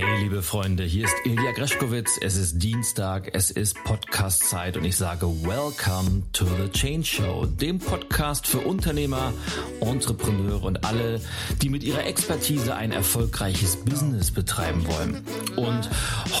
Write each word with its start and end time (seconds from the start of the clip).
Hey, 0.00 0.22
liebe 0.22 0.42
Freunde, 0.42 0.82
hier 0.82 1.04
ist 1.04 1.14
Ilja 1.26 1.52
Greschkowitz. 1.52 2.16
Es 2.22 2.36
ist 2.36 2.62
Dienstag, 2.62 3.32
es 3.34 3.50
ist 3.50 3.76
Podcast-Zeit 3.84 4.78
und 4.78 4.86
ich 4.86 4.96
sage 4.96 5.26
Welcome 5.26 6.22
to 6.32 6.46
the 6.46 6.70
Change 6.70 7.04
Show, 7.04 7.44
dem 7.44 7.78
Podcast 7.78 8.46
für 8.46 8.60
Unternehmer, 8.60 9.34
Entrepreneure 9.82 10.62
und 10.62 10.86
alle, 10.86 11.20
die 11.60 11.68
mit 11.68 11.82
ihrer 11.82 12.06
Expertise 12.06 12.74
ein 12.74 12.92
erfolgreiches 12.92 13.76
Business 13.76 14.30
betreiben 14.30 14.86
wollen. 14.86 15.22
Und 15.56 15.90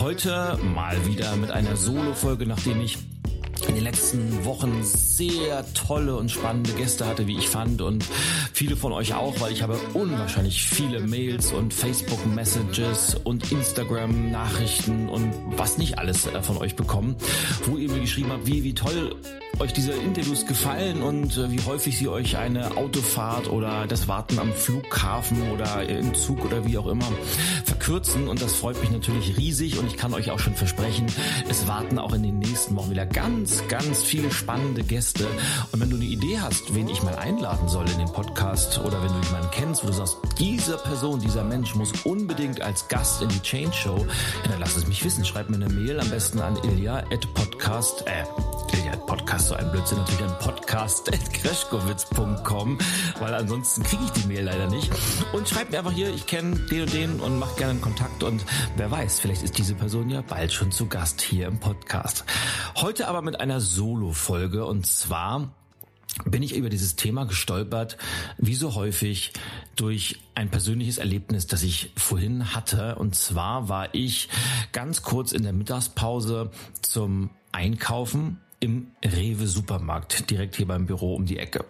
heute 0.00 0.58
mal 0.62 0.96
wieder 1.06 1.36
mit 1.36 1.50
einer 1.50 1.76
Solo-Folge, 1.76 2.46
nachdem 2.46 2.80
ich 2.80 2.96
in 3.68 3.74
den 3.74 3.84
letzten 3.84 4.44
Wochen 4.44 4.82
sehr 4.82 5.64
tolle 5.74 6.16
und 6.16 6.30
spannende 6.30 6.72
Gäste 6.72 7.06
hatte, 7.06 7.26
wie 7.26 7.36
ich 7.36 7.48
fand 7.48 7.82
und 7.82 8.04
viele 8.52 8.76
von 8.76 8.92
euch 8.92 9.14
auch, 9.14 9.40
weil 9.40 9.52
ich 9.52 9.62
habe 9.62 9.78
unwahrscheinlich 9.94 10.64
viele 10.64 11.00
Mails 11.00 11.52
und 11.52 11.74
Facebook 11.74 12.24
Messages 12.26 13.16
und 13.24 13.50
Instagram 13.52 14.30
Nachrichten 14.30 15.08
und 15.08 15.32
was 15.56 15.78
nicht 15.78 15.98
alles 15.98 16.26
äh, 16.26 16.42
von 16.42 16.56
euch 16.58 16.76
bekommen, 16.76 17.16
wo 17.66 17.76
ihr 17.76 17.90
mir 17.90 18.00
geschrieben 18.00 18.32
habt, 18.32 18.46
wie, 18.46 18.64
wie 18.64 18.74
toll 18.74 19.14
euch 19.58 19.72
diese 19.72 19.92
Interviews 19.92 20.46
gefallen 20.46 21.02
und 21.02 21.36
äh, 21.36 21.50
wie 21.50 21.60
häufig 21.66 21.98
sie 21.98 22.08
euch 22.08 22.38
eine 22.38 22.76
Autofahrt 22.76 23.50
oder 23.50 23.86
das 23.86 24.08
Warten 24.08 24.38
am 24.38 24.52
Flughafen 24.52 25.50
oder 25.50 25.86
im 25.86 26.14
Zug 26.14 26.44
oder 26.44 26.64
wie 26.66 26.78
auch 26.78 26.86
immer 26.86 27.06
verkürzen. 27.64 28.28
Und 28.28 28.40
das 28.40 28.54
freut 28.54 28.80
mich 28.80 28.90
natürlich 28.90 29.36
riesig 29.36 29.78
und 29.78 29.86
ich 29.86 29.96
kann 29.96 30.14
euch 30.14 30.30
auch 30.30 30.38
schon 30.38 30.54
versprechen, 30.54 31.06
es 31.48 31.66
warten 31.66 31.98
auch 31.98 32.14
in 32.14 32.22
den 32.22 32.38
nächsten 32.38 32.74
Wochen 32.76 32.90
wieder 32.90 33.06
ganz, 33.06 33.49
ganz 33.68 34.02
viele 34.02 34.30
spannende 34.30 34.82
Gäste 34.82 35.26
und 35.72 35.80
wenn 35.80 35.90
du 35.90 35.96
eine 35.96 36.04
Idee 36.04 36.38
hast, 36.40 36.74
wen 36.74 36.88
ich 36.88 37.02
mal 37.02 37.16
einladen 37.16 37.68
soll 37.68 37.88
in 37.88 37.98
den 37.98 38.12
Podcast 38.12 38.78
oder 38.78 39.02
wenn 39.02 39.12
du 39.12 39.26
jemanden 39.26 39.50
kennst, 39.50 39.82
wo 39.82 39.88
du 39.88 39.92
sagst, 39.92 40.18
diese 40.38 40.76
Person, 40.78 41.20
dieser 41.20 41.44
Mensch 41.44 41.74
muss 41.74 41.92
unbedingt 42.04 42.60
als 42.60 42.88
Gast 42.88 43.22
in 43.22 43.28
die 43.28 43.42
Change 43.42 43.72
Show, 43.72 44.06
dann 44.48 44.60
lass 44.60 44.76
es 44.76 44.86
mich 44.86 45.04
wissen, 45.04 45.24
schreib 45.24 45.50
mir 45.50 45.56
eine 45.56 45.68
Mail 45.68 46.00
am 46.00 46.10
besten 46.10 46.40
an 46.40 46.56
ilja 46.64 46.98
at 46.98 47.34
podcast, 47.34 48.04
äh, 48.06 48.24
podcast 49.10 49.48
so 49.48 49.56
ein 49.56 49.68
Blödsinn, 49.72 49.98
natürlich 49.98 50.22
an 50.22 50.38
podcast.kreschkowitz.com, 50.38 52.78
weil 53.18 53.34
ansonsten 53.34 53.82
kriege 53.82 54.04
ich 54.04 54.12
die 54.12 54.28
Mail 54.28 54.44
leider 54.44 54.68
nicht. 54.68 54.88
Und 55.32 55.48
schreibt 55.48 55.72
mir 55.72 55.78
einfach 55.78 55.90
hier, 55.90 56.14
ich 56.14 56.28
kenne 56.28 56.54
den 56.54 56.82
und 56.82 56.92
den 56.92 57.18
und 57.18 57.40
macht 57.40 57.56
gerne 57.56 57.72
einen 57.72 57.80
Kontakt 57.80 58.22
und 58.22 58.44
wer 58.76 58.88
weiß, 58.88 59.18
vielleicht 59.18 59.42
ist 59.42 59.58
diese 59.58 59.74
Person 59.74 60.10
ja 60.10 60.22
bald 60.22 60.52
schon 60.52 60.70
zu 60.70 60.86
Gast 60.86 61.22
hier 61.22 61.48
im 61.48 61.58
Podcast. 61.58 62.24
Heute 62.76 63.08
aber 63.08 63.20
mit 63.20 63.39
einer 63.40 63.60
Solo-Folge 63.60 64.64
und 64.64 64.86
zwar 64.86 65.52
bin 66.24 66.42
ich 66.42 66.56
über 66.56 66.68
dieses 66.68 66.96
Thema 66.96 67.24
gestolpert, 67.24 67.96
wie 68.36 68.54
so 68.54 68.74
häufig 68.74 69.32
durch 69.76 70.20
ein 70.34 70.50
persönliches 70.50 70.98
Erlebnis, 70.98 71.46
das 71.46 71.62
ich 71.62 71.92
vorhin 71.96 72.54
hatte. 72.54 72.96
Und 72.96 73.14
zwar 73.14 73.68
war 73.68 73.94
ich 73.94 74.28
ganz 74.72 75.02
kurz 75.02 75.32
in 75.32 75.44
der 75.44 75.52
Mittagspause 75.52 76.50
zum 76.82 77.30
Einkaufen 77.52 78.40
im 78.58 78.88
Rewe 79.02 79.46
Supermarkt, 79.46 80.30
direkt 80.30 80.56
hier 80.56 80.66
beim 80.66 80.86
Büro 80.86 81.14
um 81.14 81.24
die 81.24 81.38
Ecke. 81.38 81.64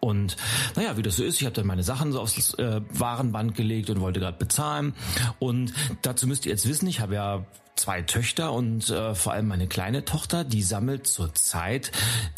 Und 0.00 0.36
naja, 0.74 0.96
wie 0.98 1.02
das 1.02 1.16
so 1.16 1.24
ist, 1.24 1.40
ich 1.40 1.46
habe 1.46 1.54
dann 1.54 1.66
meine 1.66 1.82
Sachen 1.82 2.12
so 2.12 2.20
aufs 2.20 2.54
äh, 2.54 2.82
Warenband 2.90 3.54
gelegt 3.54 3.88
und 3.88 4.00
wollte 4.00 4.20
gerade 4.20 4.36
bezahlen. 4.36 4.94
Und 5.38 5.72
dazu 6.02 6.26
müsst 6.26 6.44
ihr 6.44 6.52
jetzt 6.52 6.68
wissen, 6.68 6.86
ich 6.88 7.00
habe 7.00 7.14
ja 7.14 7.46
zwei 7.76 8.02
Töchter 8.02 8.52
und 8.52 8.90
äh, 8.90 9.14
vor 9.14 9.32
allem 9.32 9.48
meine 9.48 9.66
kleine 9.66 10.04
Tochter, 10.04 10.44
die 10.44 10.62
sammelt 10.62 11.06
zurzeit 11.06 11.92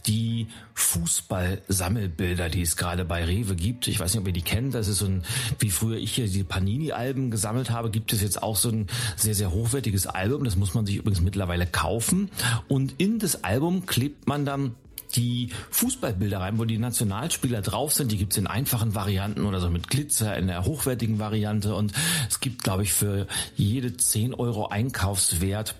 die 0.07 0.49
Fußball-Sammelbilder, 0.75 2.49
die 2.49 2.63
es 2.63 2.77
gerade 2.77 3.05
bei 3.05 3.25
Rewe 3.25 3.55
gibt. 3.55 3.89
Ich 3.89 4.01
weiß 4.01 4.13
nicht, 4.13 4.21
ob 4.21 4.27
ihr 4.27 4.33
die 4.33 4.43
kennt. 4.43 4.75
Das 4.75 4.89
ist 4.89 4.99
so 4.99 5.07
ein, 5.07 5.25
wie 5.59 5.71
früher 5.71 5.97
ich 5.97 6.13
hier 6.13 6.29
die 6.29 6.45
Panini-Alben 6.45 7.31
gesammelt 7.31 7.71
habe, 7.71 7.91
gibt 7.91 8.13
es 8.13 8.21
jetzt 8.21 8.43
auch 8.43 8.57
so 8.57 8.71
ein 8.71 8.89
sehr, 9.17 9.35
sehr 9.35 9.53
hochwertiges 9.53 10.07
Album. 10.07 10.45
Das 10.45 10.57
muss 10.57 10.75
man 10.75 10.87
sich 10.87 10.97
übrigens 10.97 11.21
mittlerweile 11.21 11.67
kaufen. 11.67 12.31
Und 12.67 12.95
in 12.99 13.19
das 13.19 13.45
Album 13.45 13.87
klebt 13.87 14.27
man 14.27 14.45
dann 14.45 14.75
die 15.17 15.51
Fußballbilder 15.71 16.41
rein, 16.41 16.59
wo 16.59 16.65
die 16.65 16.79
Nationalspieler 16.79 17.63
drauf 17.63 17.93
sind. 17.93 18.13
Die 18.13 18.19
gibt's 18.19 18.37
in 18.37 18.47
einfachen 18.47 18.95
Varianten 18.95 19.45
oder 19.45 19.61
so 19.61 19.71
mit 19.71 19.89
Glitzer 19.89 20.37
in 20.37 20.47
der 20.47 20.65
hochwertigen 20.65 21.19
Variante. 21.19 21.75
Und 21.75 21.93
es 22.29 22.41
gibt, 22.41 22.63
glaube 22.63 22.83
ich, 22.83 22.93
für 22.93 23.27
jede 23.57 23.97
10 23.97 24.35
Euro 24.35 24.69
Einkaufswert 24.69 25.75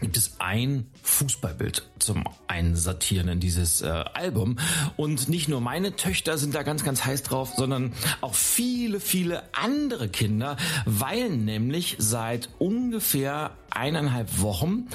gibt 0.00 0.16
es 0.16 0.40
ein 0.40 0.90
Fußballbild 1.02 1.88
zum 1.98 2.24
Einsortieren 2.48 3.28
in 3.28 3.40
dieses 3.40 3.82
äh, 3.82 3.86
Album. 3.86 4.58
Und 4.96 5.28
nicht 5.28 5.48
nur 5.48 5.60
meine 5.60 5.94
Töchter 5.94 6.38
sind 6.38 6.54
da 6.54 6.62
ganz, 6.62 6.82
ganz 6.82 7.04
heiß 7.04 7.22
drauf, 7.22 7.52
sondern 7.56 7.92
auch 8.20 8.34
viele, 8.34 9.00
viele 9.00 9.42
andere 9.54 10.08
Kinder, 10.08 10.56
weil 10.86 11.30
nämlich 11.30 11.96
seit 11.98 12.48
ungefähr 12.58 13.52
eineinhalb 13.70 14.40
Wochen 14.40 14.88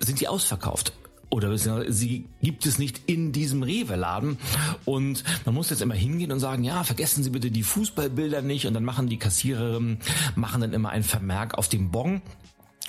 sind 0.00 0.20
die 0.20 0.28
ausverkauft 0.28 0.92
oder 1.30 1.56
sie 1.58 2.26
gibt 2.40 2.66
es 2.66 2.78
nicht 2.78 3.02
in 3.06 3.32
diesem 3.32 3.62
Rewe-Laden. 3.62 4.38
Und 4.84 5.24
man 5.44 5.54
muss 5.54 5.70
jetzt 5.70 5.82
immer 5.82 5.94
hingehen 5.94 6.32
und 6.32 6.40
sagen, 6.40 6.64
ja, 6.64 6.84
vergessen 6.84 7.24
Sie 7.24 7.30
bitte 7.30 7.50
die 7.50 7.62
Fußballbilder 7.62 8.42
nicht. 8.42 8.66
Und 8.66 8.74
dann 8.74 8.84
machen 8.84 9.08
die 9.08 9.18
Kassiererinnen, 9.18 9.98
machen 10.34 10.60
dann 10.60 10.72
immer 10.72 10.90
einen 10.90 11.04
Vermerk 11.04 11.58
auf 11.58 11.68
dem 11.68 11.90
Bon 11.90 12.22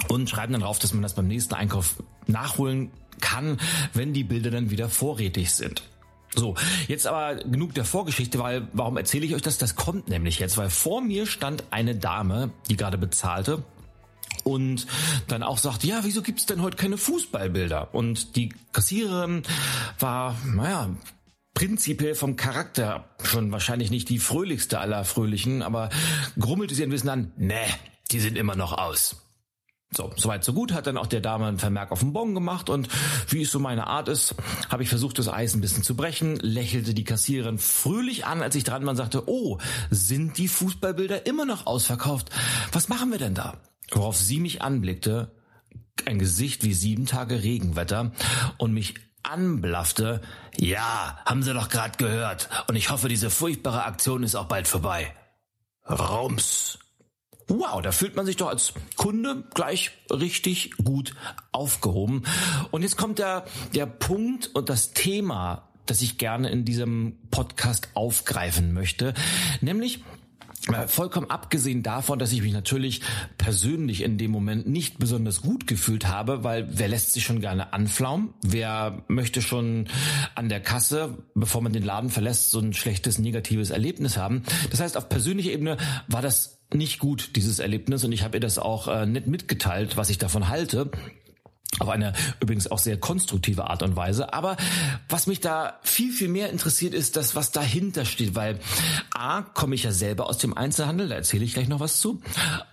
und 0.08 0.30
schreiben 0.30 0.54
dann 0.54 0.62
drauf, 0.62 0.80
dass 0.80 0.94
man 0.94 1.02
das 1.04 1.16
beim 1.16 1.28
nächsten 1.28 1.56
Einkauf 1.56 1.96
nachholen 2.28 2.92
kann, 3.20 3.58
wenn 3.94 4.14
die 4.14 4.24
Bilder 4.24 4.52
dann 4.52 4.70
wieder 4.70 4.90
vorrätig 4.90 5.52
sind. 5.52 5.84
So, 6.36 6.56
jetzt 6.88 7.08
aber 7.08 7.36
genug 7.36 7.74
der 7.74 7.86
Vorgeschichte, 7.86 8.38
weil 8.38 8.68
warum 8.74 8.98
erzähle 8.98 9.26
ich 9.26 9.34
euch 9.34 9.42
das? 9.42 9.58
Das 9.58 9.76
kommt 9.76 10.10
nämlich 10.10 10.38
jetzt, 10.38 10.58
weil 10.58 10.70
vor 10.70 11.02
mir 11.02 11.26
stand 11.26 11.64
eine 11.72 11.96
Dame, 11.96 12.52
die 12.70 12.78
gerade 12.78 12.98
bezahlte 12.98 13.64
und 14.48 14.88
dann 15.28 15.44
auch 15.44 15.58
sagt, 15.58 15.84
ja, 15.84 16.00
wieso 16.04 16.22
gibt's 16.22 16.46
denn 16.46 16.62
heute 16.62 16.78
keine 16.78 16.98
Fußballbilder? 16.98 17.94
Und 17.94 18.38
die 18.38 18.54
Kassiererin 18.72 19.44
war, 20.00 20.38
naja, 20.46 20.90
prinzipiell 21.54 22.16
vom 22.16 22.38
Charakter 22.38 23.10
schon 23.24 23.52
wahrscheinlich 23.52 23.92
nicht 23.92 24.08
die 24.08 24.20
fröhlichste 24.20 24.80
aller 24.80 25.04
Fröhlichen, 25.04 25.62
aber 25.62 25.90
grummelte 26.40 26.76
sie 26.76 26.84
ein 26.84 26.90
bisschen 26.90 27.10
an, 27.10 27.34
ne, 27.36 27.60
die 28.12 28.22
sind 28.22 28.38
immer 28.38 28.56
noch 28.56 28.72
aus. 28.72 29.18
So, 29.92 30.12
soweit 30.16 30.46
so 30.46 30.54
gut, 30.54 30.72
hat 30.74 30.88
dann 30.88 30.98
auch 30.98 31.08
der 31.08 31.22
Dame 31.22 31.46
einen 31.46 31.60
Vermerk 31.60 31.92
auf 31.92 32.00
den 32.00 32.14
Bon 32.14 32.34
gemacht 32.34 32.70
und 32.70 32.88
wie 33.30 33.42
es 33.42 33.52
so 33.52 33.60
meine 33.60 33.88
Art 33.88 34.08
ist, 34.08 34.36
habe 34.70 34.84
ich 34.84 34.90
versucht, 34.90 35.20
das 35.20 35.28
Eis 35.28 35.56
ein 35.56 35.62
bisschen 35.62 35.84
zu 35.84 35.96
brechen, 35.96 36.38
lächelte 36.38 36.94
die 36.94 37.04
Kassiererin 37.04 37.58
fröhlich 37.58 38.26
an, 38.26 38.42
als 38.42 38.56
ich 38.56 38.64
dran 38.64 38.84
war 38.84 38.92
und 38.92 38.98
sagte, 38.98 39.28
oh, 39.28 39.58
sind 39.90 40.38
die 40.38 40.48
Fußballbilder 40.48 41.26
immer 41.26 41.46
noch 41.46 41.66
ausverkauft? 41.66 42.30
Was 42.72 42.88
machen 42.88 43.12
wir 43.12 43.18
denn 43.18 43.34
da? 43.34 43.58
Worauf 43.92 44.18
sie 44.18 44.40
mich 44.40 44.62
anblickte, 44.62 45.32
ein 46.06 46.20
Gesicht 46.20 46.64
wie 46.64 46.74
sieben 46.74 47.06
Tage 47.06 47.44
Regenwetter 47.44 48.12
und 48.58 48.74
mich 48.74 48.96
anblaffte, 49.24 50.22
ja, 50.58 51.18
haben 51.26 51.44
Sie 51.44 51.54
doch 51.54 51.70
gerade 51.70 51.98
gehört, 51.98 52.50
und 52.68 52.76
ich 52.76 52.90
hoffe, 52.90 53.10
diese 53.10 53.30
furchtbare 53.30 53.84
Aktion 53.84 54.24
ist 54.24 54.36
auch 54.36 54.46
bald 54.46 54.68
vorbei. 54.68 55.14
Rums. 55.88 56.80
Wow, 57.50 57.82
da 57.82 57.94
fühlt 57.94 58.16
man 58.16 58.26
sich 58.26 58.36
doch 58.36 58.50
als 58.50 58.74
Kunde 58.98 59.46
gleich 59.54 59.92
richtig 60.12 60.72
gut 60.84 61.16
aufgehoben. 61.54 62.24
Und 62.72 62.82
jetzt 62.82 62.98
kommt 62.98 63.20
der, 63.20 63.46
der 63.74 63.86
Punkt 63.86 64.48
und 64.54 64.68
das 64.68 64.92
Thema, 64.92 65.70
das 65.86 66.02
ich 66.02 66.18
gerne 66.18 66.50
in 66.50 66.66
diesem 66.66 67.18
Podcast 67.32 67.90
aufgreifen 67.94 68.74
möchte, 68.74 69.14
nämlich 69.62 70.04
Vollkommen 70.88 71.30
abgesehen 71.30 71.84
davon, 71.84 72.20
dass 72.20 72.34
ich 72.34 72.42
mich 72.42 72.54
natürlich 72.54 73.02
persönlich 73.38 74.04
in 74.04 74.18
dem 74.18 74.32
Moment 74.32 74.68
nicht 74.68 75.00
besonders 75.00 75.42
gut 75.42 75.68
gefühlt 75.68 76.08
habe, 76.08 76.44
weil 76.44 76.68
wer 76.72 76.88
lässt 76.88 77.14
sich 77.14 77.24
schon 77.24 77.42
gerne 77.42 77.74
anflaumen? 77.74 78.34
Wer 78.44 79.04
möchte 79.08 79.42
schon 79.42 79.88
an 80.36 80.50
der 80.50 80.60
Kasse, 80.60 81.18
bevor 81.36 81.62
man 81.62 81.74
den 81.74 81.84
Laden 81.84 82.10
verlässt, 82.10 82.52
so 82.52 82.60
ein 82.60 82.74
schlechtes, 82.74 83.18
negatives 83.20 83.70
Erlebnis 83.70 84.18
haben? 84.18 84.44
Das 84.70 84.80
heißt, 84.80 84.98
auf 84.98 85.10
persönlicher 85.10 85.52
Ebene 85.52 85.78
war 86.08 86.22
das 86.22 86.60
nicht 86.74 87.00
gut, 87.00 87.36
dieses 87.36 87.60
Erlebnis, 87.60 88.04
und 88.04 88.12
ich 88.12 88.24
habe 88.24 88.38
ihr 88.38 88.42
das 88.42 88.60
auch 88.60 88.88
äh, 88.90 89.06
nicht 89.06 89.28
mitgeteilt, 89.28 89.96
was 89.96 90.10
ich 90.10 90.18
davon 90.18 90.50
halte 90.50 90.92
auf 91.80 91.90
eine 91.90 92.14
übrigens 92.40 92.70
auch 92.70 92.80
sehr 92.80 92.98
konstruktive 92.98 93.70
Art 93.70 93.84
und 93.84 93.96
Weise. 93.96 94.34
Aber 94.34 94.58
was 95.10 95.28
mich 95.28 95.40
da 95.40 95.80
viel, 95.84 96.12
viel 96.12 96.30
mehr 96.30 96.50
interessiert, 96.50 96.94
ist 96.94 97.16
das, 97.16 97.36
was 97.36 97.52
dahinter 97.52 98.06
steht, 98.06 98.36
weil 98.36 98.60
A, 99.14 99.42
komme 99.42 99.76
ich 99.76 99.84
ja 99.84 99.92
selber 99.92 100.28
aus 100.28 100.38
dem 100.38 100.56
Einzelhandel, 100.56 101.10
da 101.10 101.16
erzähle 101.16 101.46
ich 101.46 101.54
gleich 101.54 101.68
noch 101.68 101.80
was 101.80 102.00
zu, 102.00 102.22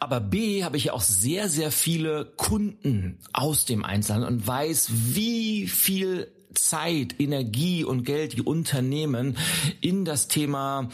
aber 0.01 0.21
B, 0.21 0.65
habe 0.65 0.77
ich 0.77 0.85
ja 0.85 0.93
auch 0.93 1.03
sehr, 1.03 1.49
sehr 1.49 1.71
viele 1.71 2.25
Kunden 2.37 3.19
aus 3.33 3.65
dem 3.65 3.85
Einzelhandel 3.85 4.31
und 4.31 4.47
weiß, 4.47 4.89
wie 4.91 5.69
viel 5.69 6.34
Zeit, 6.55 7.17
Energie 7.19 7.85
und 7.85 8.05
Geld 8.05 8.35
die 8.35 8.43
Unternehmen 8.43 9.37
in 9.81 10.05
das 10.05 10.29
Thema 10.29 10.89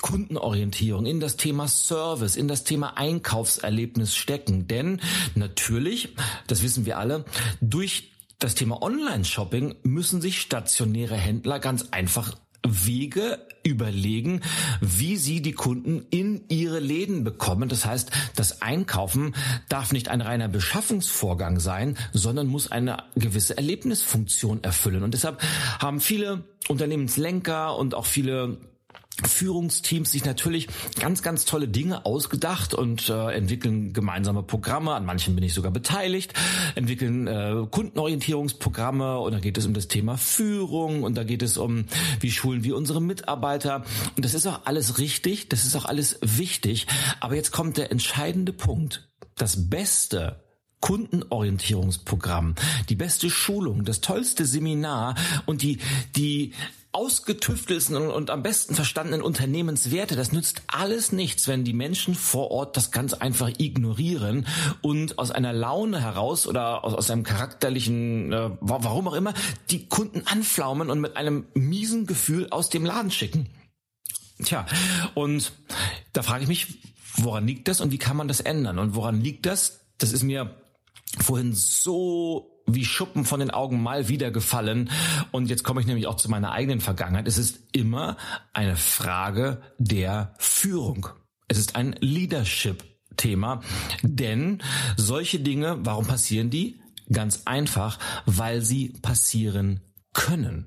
Kundenorientierung, 0.00 1.06
in 1.06 1.20
das 1.20 1.36
Thema 1.36 1.68
Service, 1.68 2.36
in 2.36 2.48
das 2.48 2.64
Thema 2.64 2.96
Einkaufserlebnis 2.96 4.14
stecken. 4.14 4.68
Denn 4.68 5.00
natürlich, 5.34 6.14
das 6.46 6.62
wissen 6.62 6.86
wir 6.86 6.98
alle, 6.98 7.24
durch 7.60 8.10
das 8.38 8.54
Thema 8.54 8.82
Online-Shopping 8.82 9.76
müssen 9.84 10.20
sich 10.20 10.40
stationäre 10.40 11.16
Händler 11.16 11.60
ganz 11.60 11.88
einfach 11.92 12.34
Wege 12.64 13.38
überlegen, 13.62 14.40
wie 14.80 15.16
sie 15.16 15.40
die 15.42 15.52
Kunden 15.52 16.06
in 16.10 16.44
ihre 16.48 16.80
Läden 16.80 17.24
bekommen. 17.24 17.68
Das 17.68 17.86
heißt, 17.86 18.10
das 18.36 18.62
Einkaufen 18.62 19.34
darf 19.68 19.92
nicht 19.92 20.08
ein 20.08 20.20
reiner 20.20 20.48
Beschaffungsvorgang 20.48 21.60
sein, 21.60 21.96
sondern 22.12 22.46
muss 22.46 22.70
eine 22.70 23.04
gewisse 23.16 23.56
Erlebnisfunktion 23.56 24.62
erfüllen. 24.62 25.02
Und 25.02 25.14
deshalb 25.14 25.42
haben 25.78 26.00
viele 26.00 26.44
Unternehmenslenker 26.68 27.76
und 27.76 27.94
auch 27.94 28.06
viele 28.06 28.58
Führungsteams 29.26 30.10
sich 30.10 30.24
natürlich 30.24 30.68
ganz, 30.98 31.22
ganz 31.22 31.44
tolle 31.44 31.68
Dinge 31.68 32.06
ausgedacht 32.06 32.74
und 32.74 33.08
äh, 33.08 33.30
entwickeln 33.32 33.92
gemeinsame 33.92 34.42
Programme. 34.42 34.94
An 34.94 35.04
manchen 35.04 35.34
bin 35.34 35.44
ich 35.44 35.54
sogar 35.54 35.72
beteiligt, 35.72 36.34
entwickeln 36.74 37.26
äh, 37.26 37.66
Kundenorientierungsprogramme 37.70 39.18
und 39.18 39.32
da 39.32 39.40
geht 39.40 39.58
es 39.58 39.66
um 39.66 39.74
das 39.74 39.88
Thema 39.88 40.16
Führung 40.16 41.02
und 41.02 41.16
da 41.16 41.24
geht 41.24 41.42
es 41.42 41.56
um, 41.56 41.86
wie 42.20 42.30
schulen 42.30 42.64
wir 42.64 42.76
unsere 42.76 43.00
Mitarbeiter. 43.00 43.84
Und 44.16 44.24
das 44.24 44.34
ist 44.34 44.46
auch 44.46 44.60
alles 44.64 44.98
richtig, 44.98 45.48
das 45.48 45.64
ist 45.64 45.76
auch 45.76 45.84
alles 45.84 46.18
wichtig. 46.22 46.86
Aber 47.20 47.34
jetzt 47.34 47.52
kommt 47.52 47.76
der 47.76 47.90
entscheidende 47.90 48.52
Punkt. 48.52 49.08
Das 49.36 49.68
Beste 49.68 50.44
Kundenorientierungsprogramm, 50.84 52.56
die 52.90 52.94
beste 52.94 53.30
Schulung, 53.30 53.86
das 53.86 54.02
tollste 54.02 54.44
Seminar 54.44 55.14
und 55.46 55.62
die, 55.62 55.78
die 56.14 56.52
ausgetüftelsten 56.94 57.96
und, 57.96 58.10
und, 58.10 58.30
am 58.30 58.42
besten 58.42 58.74
verstandenen 58.74 59.20
Unternehmenswerte, 59.20 60.16
das 60.16 60.32
nützt 60.32 60.62
alles 60.68 61.12
nichts, 61.12 61.48
wenn 61.48 61.64
die 61.64 61.72
Menschen 61.72 62.14
vor 62.14 62.50
Ort 62.50 62.76
das 62.76 62.92
ganz 62.92 63.14
einfach 63.14 63.50
ignorieren 63.58 64.46
und 64.80 65.18
aus 65.18 65.30
einer 65.30 65.52
Laune 65.52 66.00
heraus 66.00 66.46
oder 66.46 66.84
aus, 66.84 66.94
aus 66.94 67.10
einem 67.10 67.24
charakterlichen, 67.24 68.32
äh, 68.32 68.50
warum 68.60 69.08
auch 69.08 69.14
immer, 69.14 69.34
die 69.70 69.86
Kunden 69.88 70.22
anflaumen 70.26 70.88
und 70.88 71.00
mit 71.00 71.16
einem 71.16 71.46
miesen 71.54 72.06
Gefühl 72.06 72.48
aus 72.50 72.70
dem 72.70 72.84
Laden 72.84 73.10
schicken. 73.10 73.50
Tja, 74.42 74.66
und 75.14 75.52
da 76.12 76.22
frage 76.22 76.44
ich 76.44 76.48
mich, 76.48 76.78
woran 77.16 77.46
liegt 77.46 77.68
das 77.68 77.80
und 77.80 77.90
wie 77.90 77.98
kann 77.98 78.16
man 78.16 78.28
das 78.28 78.40
ändern? 78.40 78.78
Und 78.78 78.94
woran 78.94 79.20
liegt 79.20 79.46
das? 79.46 79.80
Das 79.98 80.12
ist 80.12 80.22
mir 80.22 80.56
vorhin 81.20 81.52
so 81.52 82.53
wie 82.66 82.84
Schuppen 82.84 83.24
von 83.24 83.40
den 83.40 83.50
Augen 83.50 83.82
mal 83.82 84.08
wieder 84.08 84.30
gefallen. 84.30 84.90
Und 85.32 85.48
jetzt 85.50 85.64
komme 85.64 85.80
ich 85.80 85.86
nämlich 85.86 86.06
auch 86.06 86.16
zu 86.16 86.30
meiner 86.30 86.52
eigenen 86.52 86.80
Vergangenheit. 86.80 87.28
Es 87.28 87.38
ist 87.38 87.60
immer 87.72 88.16
eine 88.52 88.76
Frage 88.76 89.62
der 89.78 90.34
Führung. 90.38 91.08
Es 91.48 91.58
ist 91.58 91.76
ein 91.76 91.94
Leadership-Thema. 92.00 93.60
Denn 94.02 94.62
solche 94.96 95.40
Dinge, 95.40 95.78
warum 95.80 96.06
passieren 96.06 96.50
die? 96.50 96.80
Ganz 97.12 97.42
einfach, 97.44 97.98
weil 98.24 98.62
sie 98.62 98.94
passieren 99.02 99.80
können. 100.14 100.66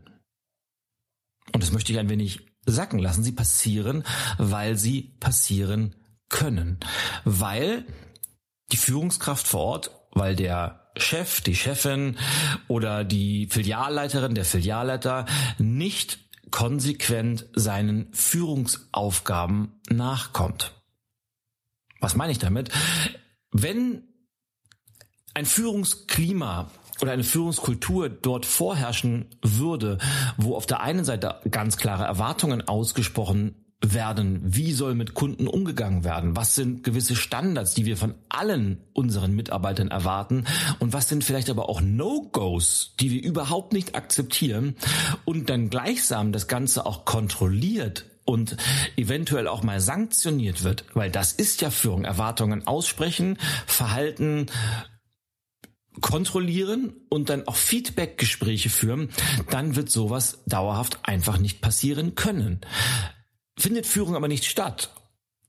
Und 1.53 1.63
das 1.63 1.71
möchte 1.71 1.91
ich 1.91 2.00
ein 2.00 2.09
wenig 2.09 2.45
sacken 2.65 3.00
lassen. 3.00 3.23
Sie 3.23 3.31
passieren, 3.31 4.03
weil 4.38 4.77
sie 4.77 5.15
passieren 5.19 5.95
können. 6.29 6.79
Weil 7.23 7.85
die 8.71 8.77
Führungskraft 8.77 9.47
vor 9.47 9.61
Ort, 9.61 9.91
weil 10.11 10.35
der 10.35 10.87
Chef, 11.01 11.41
die 11.41 11.55
Chefin 11.55 12.17
oder 12.67 13.03
die 13.03 13.47
Filialleiterin, 13.49 14.35
der 14.35 14.45
Filialleiter 14.45 15.25
nicht 15.57 16.19
konsequent 16.51 17.45
seinen 17.53 18.11
Führungsaufgaben 18.13 19.81
nachkommt. 19.89 20.73
Was 21.99 22.15
meine 22.15 22.31
ich 22.31 22.39
damit? 22.39 22.69
Wenn 23.51 24.03
ein 25.33 25.45
Führungsklima 25.45 26.71
oder 27.01 27.11
eine 27.11 27.23
Führungskultur 27.23 28.09
dort 28.09 28.45
vorherrschen 28.45 29.27
würde, 29.41 30.00
wo 30.38 30.55
auf 30.55 30.65
der 30.65 30.81
einen 30.81 31.05
Seite 31.05 31.41
ganz 31.50 31.77
klare 31.77 32.05
Erwartungen 32.05 32.67
ausgesprochen 32.67 33.66
werden? 33.81 34.41
Wie 34.44 34.74
soll 34.74 34.95
mit 34.95 35.13
Kunden 35.13 35.47
umgegangen 35.47 36.03
werden? 36.03 36.35
Was 36.35 36.56
sind 36.56 36.83
gewisse 36.83 37.15
Standards, 37.15 37.74
die 37.74 37.85
wir 37.85 37.97
von 37.97 38.15
allen 38.29 38.81
unseren 38.94 39.35
Mitarbeitern 39.35 39.89
erwarten? 39.89 40.45
Und 40.79 40.94
was 40.94 41.09
sind 41.09 41.24
vielleicht 41.24 41.50
aber 41.50 41.69
auch 41.69 41.81
No-Gos, 41.81 42.95
die 43.00 43.12
wir 43.12 43.24
überhaupt 43.24 43.74
nicht 43.74 43.95
akzeptieren? 43.95 44.75
Und 45.25 45.50
dann 45.50 45.69
gleichsam 45.69 46.31
das 46.31 46.47
Ganze 46.47 46.85
auch 46.85 47.06
kontrolliert 47.06 48.06
und 48.25 48.57
eventuell 48.97 49.47
auch 49.47 49.63
mal 49.63 49.79
sanktioniert 49.79 50.63
wird, 50.63 50.83
weil 50.94 51.09
das 51.09 51.31
ist 51.31 51.62
ja 51.62 51.69
Führung, 51.69 52.03
Erwartungen 52.03 52.68
aussprechen, 52.68 53.38
Verhalten 53.65 54.47
kontrollieren 56.01 56.94
und 57.09 57.29
dann 57.29 57.47
auch 57.47 57.56
Feedback-Gespräche 57.56 58.69
führen, 58.69 59.09
dann 59.50 59.75
wird 59.75 59.89
sowas 59.89 60.44
dauerhaft 60.45 61.00
einfach 61.03 61.39
nicht 61.39 61.62
passieren 61.62 62.15
können. 62.15 62.62
Findet 63.57 63.86
Führung 63.86 64.15
aber 64.15 64.27
nicht 64.27 64.45
statt 64.45 64.89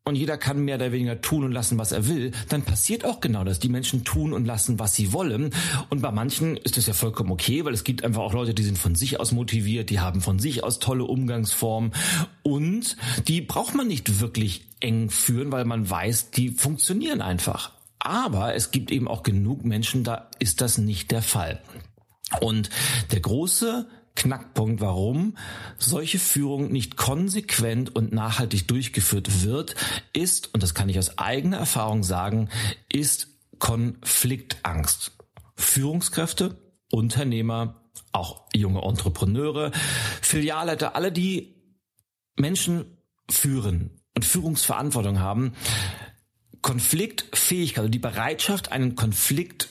und 0.08 0.16
jeder 0.16 0.38
kann 0.38 0.64
mehr 0.64 0.76
oder 0.76 0.90
weniger 0.90 1.20
tun 1.20 1.44
und 1.44 1.52
lassen, 1.52 1.78
was 1.78 1.93
er 1.93 2.08
will, 2.08 2.32
dann 2.49 2.62
passiert 2.62 3.05
auch 3.05 3.20
genau 3.20 3.44
das. 3.44 3.58
Die 3.58 3.69
Menschen 3.69 4.05
tun 4.05 4.32
und 4.32 4.46
lassen, 4.46 4.78
was 4.78 4.94
sie 4.94 5.12
wollen. 5.12 5.55
Und 5.90 6.00
bei 6.00 6.10
manchen 6.10 6.56
ist 6.56 6.78
das 6.78 6.87
ja 6.87 6.94
vollkommen 6.94 7.31
okay, 7.31 7.64
weil 7.66 7.75
es 7.75 7.84
gibt 7.84 8.02
einfach 8.02 8.22
auch 8.22 8.32
Leute, 8.32 8.55
die 8.55 8.62
sind 8.62 8.78
von 8.78 8.94
sich 8.94 9.20
aus 9.20 9.32
motiviert, 9.32 9.90
die 9.90 10.00
haben 10.00 10.22
von 10.22 10.38
sich 10.38 10.64
aus 10.64 10.78
tolle 10.78 11.05
Umgangsformen 11.05 11.93
und 12.43 12.96
die 13.28 13.43
braucht 13.43 13.75
man 13.75 13.87
nicht 13.87 14.20
wirklich 14.20 14.66
eng 14.81 15.11
führen, 15.11 15.52
weil 15.52 15.66
man 15.66 15.88
weiß, 15.88 16.31
die 16.31 16.49
funktionieren 16.49 17.20
einfach. 17.20 17.72
Aber 17.99 18.54
es 18.54 18.70
gibt 18.70 18.90
eben 18.90 19.08
auch 19.08 19.22
genug 19.22 19.64
Menschen, 19.64 20.04
da 20.04 20.31
ist 20.38 20.62
das 20.62 20.78
nicht 20.78 21.11
der 21.11 21.22
Fall. 21.22 21.61
Und 22.40 22.70
der 23.11 23.20
große 23.20 23.87
Knackpunkt, 24.18 24.80
warum 24.80 25.36
solche 25.78 26.18
Führung 26.18 26.72
nicht 26.72 26.96
konsequent 26.96 27.94
und 27.94 28.12
nachhaltig 28.12 28.66
durchgeführt 28.66 29.44
wird, 29.44 29.76
ist, 30.12 30.52
und 30.52 30.62
das 30.62 30.74
kann 30.74 30.88
ich 30.88 30.98
aus 30.98 31.18
eigener 31.18 31.58
Erfahrung 31.58 32.02
sagen, 32.02 32.48
ist 32.92 33.28
Konfliktangst. 33.60 35.12
Führungskräfte, 35.54 36.58
Unternehmer, 36.90 37.84
auch 38.10 38.48
junge 38.52 38.82
Entrepreneure, 38.82 39.70
Filialleiter, 40.20 40.96
alle, 40.96 41.12
die 41.12 41.54
Menschen 42.36 42.98
führen 43.30 44.02
und 44.16 44.24
Führungsverantwortung 44.24 45.20
haben, 45.20 45.52
Konfliktfähigkeit, 46.60 47.78
also 47.78 47.90
die 47.90 48.00
Bereitschaft, 48.00 48.72
einen 48.72 48.96
Konflikt 48.96 49.68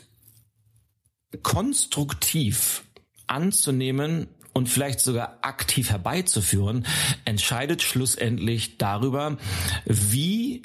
konstruktiv 1.44 2.86
anzunehmen 3.28 4.28
und 4.58 4.70
vielleicht 4.70 5.02
sogar 5.02 5.38
aktiv 5.44 5.92
herbeizuführen, 5.92 6.88
entscheidet 7.26 7.84
schlussendlich 7.84 8.80
darüber, 8.80 9.38
wie 9.86 10.64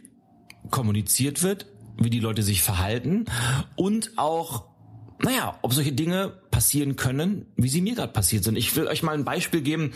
kommuniziert 0.71 1.43
wird, 1.43 1.67
wie 1.99 2.09
die 2.09 2.21
Leute 2.21 2.43
sich 2.43 2.63
verhalten 2.63 3.27
und 3.77 4.13
auch 4.17 4.65
naja, 5.25 5.57
ob 5.63 5.73
solche 5.73 5.93
Dinge 5.93 6.33
passieren 6.51 6.97
können, 6.97 7.47
wie 7.55 7.69
sie 7.69 7.81
mir 7.81 7.95
gerade 7.95 8.13
passiert 8.13 8.43
sind. 8.43 8.57
Ich 8.57 8.75
will 8.75 8.89
euch 8.89 9.05
mal 9.05 9.15
ein 9.15 9.25
Beispiel 9.25 9.61
geben, 9.61 9.93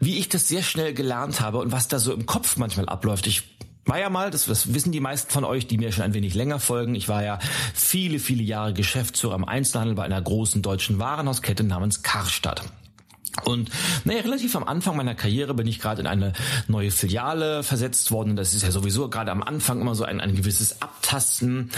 wie 0.00 0.18
ich 0.18 0.28
das 0.28 0.48
sehr 0.48 0.62
schnell 0.62 0.94
gelernt 0.94 1.40
habe 1.40 1.58
und 1.58 1.70
was 1.70 1.86
da 1.86 2.00
so 2.00 2.12
im 2.12 2.26
Kopf 2.26 2.56
manchmal 2.56 2.88
abläuft. 2.88 3.28
Ich 3.28 3.44
war 3.84 4.00
ja 4.00 4.10
mal, 4.10 4.30
das, 4.30 4.46
das 4.46 4.74
wissen 4.74 4.90
die 4.90 4.98
meisten 4.98 5.30
von 5.30 5.44
euch, 5.44 5.68
die 5.68 5.78
mir 5.78 5.92
schon 5.92 6.02
ein 6.02 6.14
wenig 6.14 6.34
länger 6.34 6.58
folgen, 6.58 6.96
ich 6.96 7.08
war 7.08 7.22
ja 7.22 7.38
viele, 7.72 8.18
viele 8.18 8.42
Jahre 8.42 8.72
Geschäftsführer 8.72 9.36
im 9.36 9.44
Einzelhandel 9.44 9.94
bei 9.94 10.02
einer 10.02 10.20
großen 10.20 10.60
deutschen 10.60 10.98
Warenhauskette 10.98 11.62
namens 11.62 12.02
Karstadt. 12.02 12.64
Und 13.44 13.70
naja, 14.04 14.20
relativ 14.20 14.56
am 14.56 14.64
Anfang 14.64 14.96
meiner 14.96 15.14
Karriere 15.14 15.54
bin 15.54 15.66
ich 15.66 15.80
gerade 15.80 16.00
in 16.00 16.06
eine 16.06 16.32
neue 16.66 16.90
Filiale 16.90 17.62
versetzt 17.62 18.10
worden. 18.10 18.36
Das 18.36 18.54
ist 18.54 18.62
ja 18.62 18.70
sowieso 18.70 19.08
gerade 19.08 19.30
am 19.30 19.42
Anfang 19.42 19.80
immer 19.80 19.94
so 19.94 20.04
ein, 20.04 20.20
ein 20.20 20.34
gewisses 20.34 20.82
Abtasten. 20.82 21.70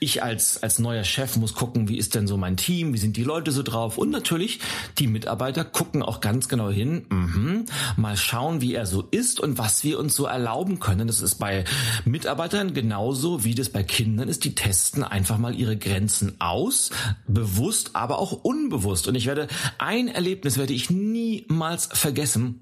Ich 0.00 0.22
als, 0.22 0.62
als 0.62 0.78
neuer 0.78 1.04
Chef 1.04 1.36
muss 1.36 1.54
gucken, 1.54 1.88
wie 1.88 1.98
ist 1.98 2.14
denn 2.14 2.26
so 2.26 2.36
mein 2.36 2.56
Team, 2.56 2.92
wie 2.92 2.98
sind 2.98 3.16
die 3.16 3.24
Leute 3.24 3.52
so 3.52 3.62
drauf. 3.62 3.98
Und 3.98 4.10
natürlich, 4.10 4.60
die 4.98 5.06
Mitarbeiter 5.06 5.64
gucken 5.64 6.02
auch 6.02 6.20
ganz 6.20 6.48
genau 6.48 6.70
hin, 6.70 7.06
mhm, 7.10 7.66
mal 7.96 8.16
schauen, 8.16 8.60
wie 8.60 8.74
er 8.74 8.86
so 8.86 9.02
ist 9.10 9.40
und 9.40 9.58
was 9.58 9.84
wir 9.84 9.98
uns 9.98 10.14
so 10.14 10.26
erlauben 10.26 10.80
können. 10.80 11.06
Das 11.06 11.20
ist 11.20 11.36
bei 11.36 11.64
Mitarbeitern 12.04 12.74
genauso, 12.74 13.44
wie 13.44 13.54
das 13.54 13.68
bei 13.68 13.82
Kindern 13.82 14.28
ist. 14.28 14.44
Die 14.44 14.54
testen 14.54 15.04
einfach 15.04 15.38
mal 15.38 15.54
ihre 15.54 15.76
Grenzen 15.76 16.40
aus, 16.40 16.90
bewusst, 17.26 17.90
aber 17.94 18.18
auch 18.18 18.32
unbewusst. 18.32 19.08
Und 19.08 19.14
ich 19.14 19.26
werde 19.26 19.48
ein 19.78 20.08
Erlebnis 20.08 20.58
werde 20.58 20.72
ich 20.72 20.90
niemals 21.12 21.86
vergessen. 21.92 22.60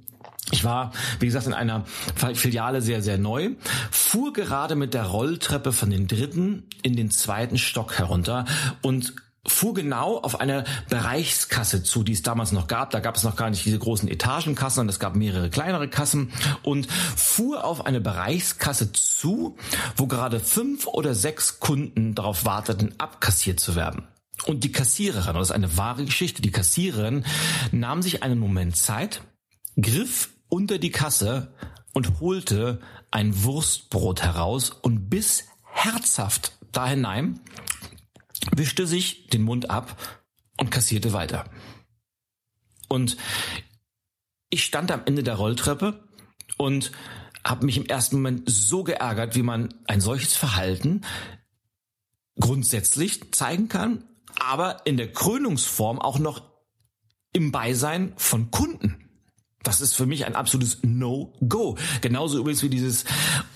Ich 0.50 0.64
war, 0.64 0.92
wie 1.20 1.26
gesagt, 1.26 1.46
in 1.46 1.54
einer 1.54 1.84
Filiale 2.34 2.82
sehr, 2.82 3.00
sehr 3.00 3.16
neu, 3.16 3.50
fuhr 3.90 4.32
gerade 4.32 4.74
mit 4.74 4.92
der 4.92 5.04
Rolltreppe 5.04 5.72
von 5.72 5.90
den 5.90 6.08
dritten 6.08 6.64
in 6.82 6.96
den 6.96 7.10
zweiten 7.10 7.58
Stock 7.58 7.98
herunter 7.98 8.44
und 8.82 9.14
fuhr 9.46 9.74
genau 9.74 10.18
auf 10.18 10.40
eine 10.40 10.64
Bereichskasse 10.88 11.82
zu, 11.82 12.04
die 12.04 12.12
es 12.12 12.22
damals 12.22 12.52
noch 12.52 12.68
gab. 12.68 12.90
Da 12.90 13.00
gab 13.00 13.16
es 13.16 13.24
noch 13.24 13.36
gar 13.36 13.50
nicht 13.50 13.64
diese 13.64 13.78
großen 13.78 14.08
Etagenkassen, 14.08 14.76
sondern 14.76 14.90
es 14.90 15.00
gab 15.00 15.16
mehrere 15.16 15.50
kleinere 15.50 15.88
Kassen 15.88 16.32
und 16.62 16.86
fuhr 16.90 17.64
auf 17.64 17.86
eine 17.86 18.00
Bereichskasse 18.00 18.92
zu, 18.92 19.56
wo 19.96 20.06
gerade 20.06 20.38
fünf 20.38 20.86
oder 20.86 21.14
sechs 21.14 21.60
Kunden 21.60 22.14
darauf 22.14 22.44
warteten, 22.44 22.94
abkassiert 22.98 23.58
zu 23.58 23.74
werden. 23.74 24.06
Und 24.46 24.64
die 24.64 24.72
Kassiererin, 24.72 25.34
das 25.34 25.48
ist 25.48 25.54
eine 25.54 25.76
wahre 25.76 26.04
Geschichte, 26.04 26.42
die 26.42 26.50
Kassiererin 26.50 27.24
nahm 27.70 28.02
sich 28.02 28.22
einen 28.22 28.38
Moment 28.38 28.76
Zeit, 28.76 29.22
griff 29.80 30.30
unter 30.48 30.78
die 30.78 30.90
Kasse 30.90 31.54
und 31.92 32.20
holte 32.20 32.80
ein 33.10 33.44
Wurstbrot 33.44 34.22
heraus 34.22 34.70
und 34.70 35.08
biss 35.08 35.44
herzhaft 35.62 36.58
da 36.72 36.86
hinein, 36.86 37.40
wischte 38.54 38.86
sich 38.86 39.28
den 39.28 39.42
Mund 39.42 39.70
ab 39.70 39.96
und 40.58 40.70
kassierte 40.70 41.12
weiter. 41.12 41.44
Und 42.88 43.16
ich 44.50 44.64
stand 44.64 44.90
am 44.90 45.02
Ende 45.06 45.22
der 45.22 45.36
Rolltreppe 45.36 46.02
und 46.58 46.92
habe 47.44 47.66
mich 47.66 47.76
im 47.76 47.86
ersten 47.86 48.16
Moment 48.16 48.42
so 48.46 48.84
geärgert, 48.84 49.34
wie 49.34 49.42
man 49.42 49.74
ein 49.86 50.00
solches 50.00 50.36
Verhalten 50.36 51.02
grundsätzlich 52.38 53.32
zeigen 53.32 53.68
kann, 53.68 54.04
aber 54.42 54.84
in 54.84 54.96
der 54.96 55.12
Krönungsform 55.12 55.98
auch 55.98 56.18
noch 56.18 56.42
im 57.32 57.52
Beisein 57.52 58.12
von 58.16 58.50
Kunden. 58.50 59.08
Das 59.62 59.80
ist 59.80 59.94
für 59.94 60.06
mich 60.06 60.26
ein 60.26 60.34
absolutes 60.34 60.78
No-Go. 60.82 61.76
Genauso 62.00 62.38
übrigens 62.38 62.62
wie 62.62 62.68
dieses 62.68 63.04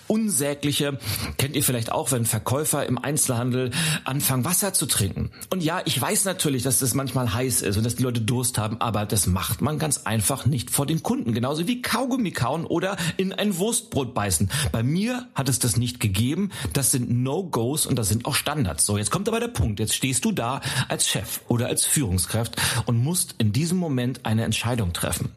unsägliche, 0.08 0.98
kennt 1.38 1.56
ihr 1.56 1.62
vielleicht 1.62 1.92
auch, 1.92 2.12
wenn 2.12 2.24
Verkäufer 2.24 2.86
im 2.86 2.98
Einzelhandel 2.98 3.70
anfangen, 4.04 4.44
Wasser 4.44 4.72
zu 4.72 4.86
trinken. 4.86 5.30
Und 5.50 5.62
ja, 5.62 5.82
ich 5.84 6.00
weiß 6.00 6.24
natürlich, 6.24 6.62
dass 6.62 6.78
das 6.78 6.94
manchmal 6.94 7.32
heiß 7.32 7.62
ist 7.62 7.76
und 7.76 7.84
dass 7.84 7.96
die 7.96 8.02
Leute 8.02 8.20
Durst 8.20 8.58
haben, 8.58 8.80
aber 8.80 9.06
das 9.06 9.26
macht 9.26 9.62
man 9.62 9.78
ganz 9.78 10.02
einfach 10.04 10.46
nicht 10.46 10.70
vor 10.70 10.86
den 10.86 11.02
Kunden. 11.02 11.32
Genauso 11.32 11.66
wie 11.66 11.82
Kaugummi 11.82 12.30
kauen 12.30 12.66
oder 12.66 12.96
in 13.16 13.32
ein 13.32 13.58
Wurstbrot 13.58 14.14
beißen. 14.14 14.50
Bei 14.72 14.82
mir 14.82 15.26
hat 15.34 15.48
es 15.48 15.58
das 15.58 15.76
nicht 15.76 16.00
gegeben. 16.00 16.50
Das 16.72 16.90
sind 16.90 17.10
No-Gos 17.10 17.86
und 17.86 17.98
das 17.98 18.08
sind 18.08 18.26
auch 18.26 18.34
Standards. 18.34 18.86
So, 18.86 18.98
jetzt 18.98 19.10
kommt 19.10 19.28
aber 19.28 19.40
der 19.40 19.48
Punkt. 19.48 19.80
Jetzt 19.80 19.94
stehst 19.94 20.24
du 20.24 20.32
da 20.32 20.60
als 20.88 21.08
Chef 21.08 21.40
oder 21.48 21.66
als 21.66 21.84
Führungskraft 21.84 22.56
und 22.86 23.02
musst 23.02 23.34
in 23.38 23.52
diesem 23.52 23.78
Moment 23.78 24.24
eine 24.24 24.44
Entscheidung 24.44 24.92
treffen. 24.92 25.30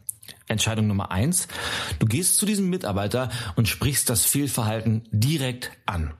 Entscheidung 0.50 0.86
Nummer 0.86 1.10
eins. 1.10 1.48
Du 1.98 2.06
gehst 2.06 2.36
zu 2.36 2.46
diesem 2.46 2.68
Mitarbeiter 2.68 3.30
und 3.56 3.68
sprichst 3.68 4.10
das 4.10 4.24
Fehlverhalten 4.24 5.08
direkt 5.10 5.70
an. 5.86 6.14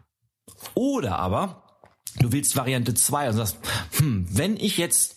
Oder 0.75 1.19
aber 1.19 1.65
du 2.19 2.33
willst 2.33 2.57
Variante 2.57 2.95
zwei 2.95 3.29
und 3.29 3.37
sagst, 3.37 3.59
hm, 3.99 4.27
wenn 4.31 4.57
ich 4.57 4.79
jetzt 4.79 5.17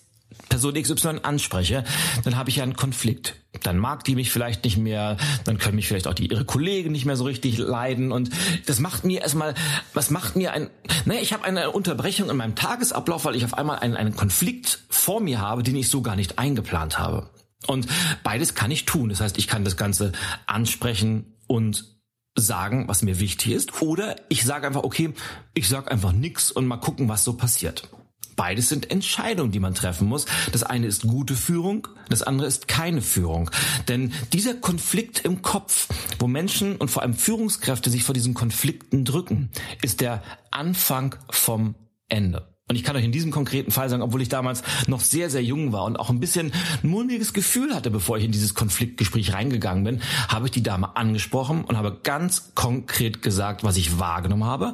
Person 0.50 0.74
XY 0.74 1.20
anspreche, 1.24 1.84
dann 2.24 2.38
habe 2.38 2.50
ich 2.50 2.58
ja 2.58 2.64
einen 2.64 2.76
Konflikt. 2.76 3.36
Dann 3.62 3.78
mag 3.78 4.04
die 4.04 4.16
mich 4.16 4.32
vielleicht 4.32 4.64
nicht 4.64 4.78
mehr, 4.78 5.18
dann 5.46 5.58
können 5.58 5.76
mich 5.76 5.88
vielleicht 5.88 6.08
auch 6.08 6.14
die 6.14 6.28
ihre 6.28 6.46
Kollegen 6.46 6.92
nicht 6.92 7.06
mehr 7.06 7.16
so 7.16 7.24
richtig 7.24 7.58
leiden 7.58 8.12
und 8.12 8.32
das 8.66 8.80
macht 8.80 9.04
mir 9.04 9.22
erstmal, 9.22 9.54
was 9.94 10.10
macht 10.10 10.36
mir 10.36 10.54
ein, 10.54 10.70
naja, 11.06 11.22
ich 11.22 11.34
habe 11.34 11.44
eine 11.44 11.72
Unterbrechung 11.72 12.30
in 12.30 12.38
meinem 12.38 12.56
Tagesablauf, 12.56 13.26
weil 13.26 13.36
ich 13.36 13.46
auf 13.46 13.54
einmal 13.54 13.80
einen, 13.80 13.96
einen 13.96 14.16
Konflikt 14.16 14.80
vor 14.90 15.22
mir 15.22 15.40
habe, 15.40 15.64
den 15.64 15.76
ich 15.76 15.90
so 15.90 16.02
gar 16.02 16.16
nicht 16.16 16.40
eingeplant 16.40 16.98
habe. 16.98 17.30
Und 17.68 17.88
beides 18.24 18.56
kann 18.56 18.72
ich 18.72 18.86
tun. 18.86 19.10
Das 19.10 19.22
heißt, 19.22 19.38
ich 19.38 19.48
kann 19.48 19.66
das 19.66 19.78
Ganze 19.78 20.12
ansprechen 20.46 21.36
und 21.48 21.94
sagen, 22.36 22.88
was 22.88 23.02
mir 23.02 23.20
wichtig 23.20 23.52
ist. 23.52 23.82
Oder 23.82 24.16
ich 24.30 24.44
sage 24.44 24.68
einfach, 24.68 24.84
okay, 24.84 25.14
ich 25.54 25.68
sage 25.68 25.92
einfach 25.92 26.12
nix 26.12 26.52
und 26.52 26.68
mal 26.68 26.78
gucken, 26.78 27.10
was 27.10 27.24
so 27.24 27.34
passiert. 27.34 27.90
Beides 28.36 28.70
sind 28.70 28.90
Entscheidungen, 28.90 29.52
die 29.52 29.60
man 29.60 29.76
treffen 29.76 30.08
muss. 30.08 30.26
Das 30.52 30.64
eine 30.64 30.88
ist 30.88 31.04
gute 31.04 31.36
Führung, 31.36 31.88
das 32.10 32.24
andere 32.24 32.48
ist 32.48 32.68
keine 32.68 33.02
Führung. 33.02 33.52
Denn 33.88 34.12
dieser 34.32 34.56
Konflikt 34.56 35.24
im 35.24 35.42
Kopf, 35.44 35.88
wo 36.20 36.28
Menschen 36.28 36.78
und 36.78 36.90
vor 36.90 37.04
allem 37.04 37.14
Führungskräfte 37.14 37.92
sich 37.92 38.04
vor 38.04 38.16
diesen 38.16 38.34
Konflikten 38.34 39.06
drücken, 39.06 39.50
ist 39.84 40.02
der 40.02 40.24
Anfang 40.50 41.16
vom 41.30 41.76
Ende. 42.10 42.53
Und 42.74 42.78
ich 42.78 42.84
kann 42.84 42.96
euch 42.96 43.06
in 43.06 43.12
diesem 43.12 43.30
konkreten 43.30 43.70
Fall 43.70 43.88
sagen, 43.88 44.02
obwohl 44.02 44.24
ich 44.24 44.30
damals 44.30 44.64
noch 44.88 45.00
sehr, 45.00 45.30
sehr 45.30 45.44
jung 45.44 45.74
war 45.74 45.84
und 45.84 45.96
auch 45.96 46.10
ein 46.10 46.20
bisschen 46.20 46.52
ein 46.82 46.90
mulmiges 46.90 47.32
Gefühl 47.32 47.76
hatte, 47.76 47.92
bevor 47.92 48.18
ich 48.18 48.24
in 48.24 48.32
dieses 48.32 48.56
Konfliktgespräch 48.56 49.32
reingegangen 49.32 49.84
bin, 49.84 50.02
habe 50.28 50.48
ich 50.48 50.52
die 50.52 50.64
Dame 50.64 50.96
angesprochen 50.96 51.66
und 51.66 51.78
habe 51.78 52.00
ganz 52.02 52.56
konkret 52.56 53.22
gesagt, 53.22 53.64
was 53.64 53.78
ich 53.78 54.00
wahrgenommen 54.00 54.46
habe. 54.46 54.74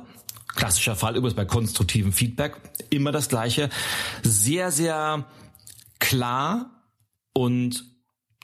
Klassischer 0.56 0.96
Fall 0.96 1.18
übrigens 1.18 1.36
bei 1.36 1.44
konstruktivem 1.44 2.14
Feedback. 2.14 2.56
Immer 2.90 3.12
das 3.12 3.28
Gleiche. 3.28 3.70
Sehr, 4.24 4.72
sehr 4.72 5.26
klar 6.00 6.70
und 7.34 7.84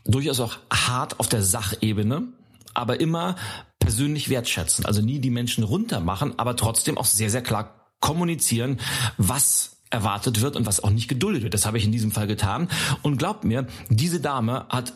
durchaus 0.03 0.41
auch 0.41 0.57
hart 0.69 1.21
auf 1.21 1.29
der 1.29 1.41
Sachebene, 1.41 2.27
aber 2.73 2.99
immer 2.99 3.37
persönlich 3.79 4.27
wertschätzen. 4.29 4.85
Also 4.85 5.01
nie 5.01 5.19
die 5.19 5.29
Menschen 5.29 5.63
runtermachen, 5.63 6.37
aber 6.39 6.57
trotzdem 6.57 6.97
auch 6.97 7.05
sehr, 7.05 7.29
sehr 7.29 7.41
klar 7.41 7.84
kommunizieren, 7.99 8.79
was 9.17 9.77
erwartet 9.89 10.41
wird 10.41 10.55
und 10.55 10.65
was 10.65 10.83
auch 10.83 10.89
nicht 10.89 11.07
geduldet 11.07 11.43
wird. 11.43 11.53
Das 11.53 11.65
habe 11.65 11.77
ich 11.77 11.85
in 11.85 11.91
diesem 11.91 12.11
Fall 12.11 12.27
getan. 12.27 12.69
Und 13.01 13.17
glaubt 13.17 13.43
mir, 13.43 13.67
diese 13.89 14.19
Dame 14.19 14.65
hat 14.69 14.93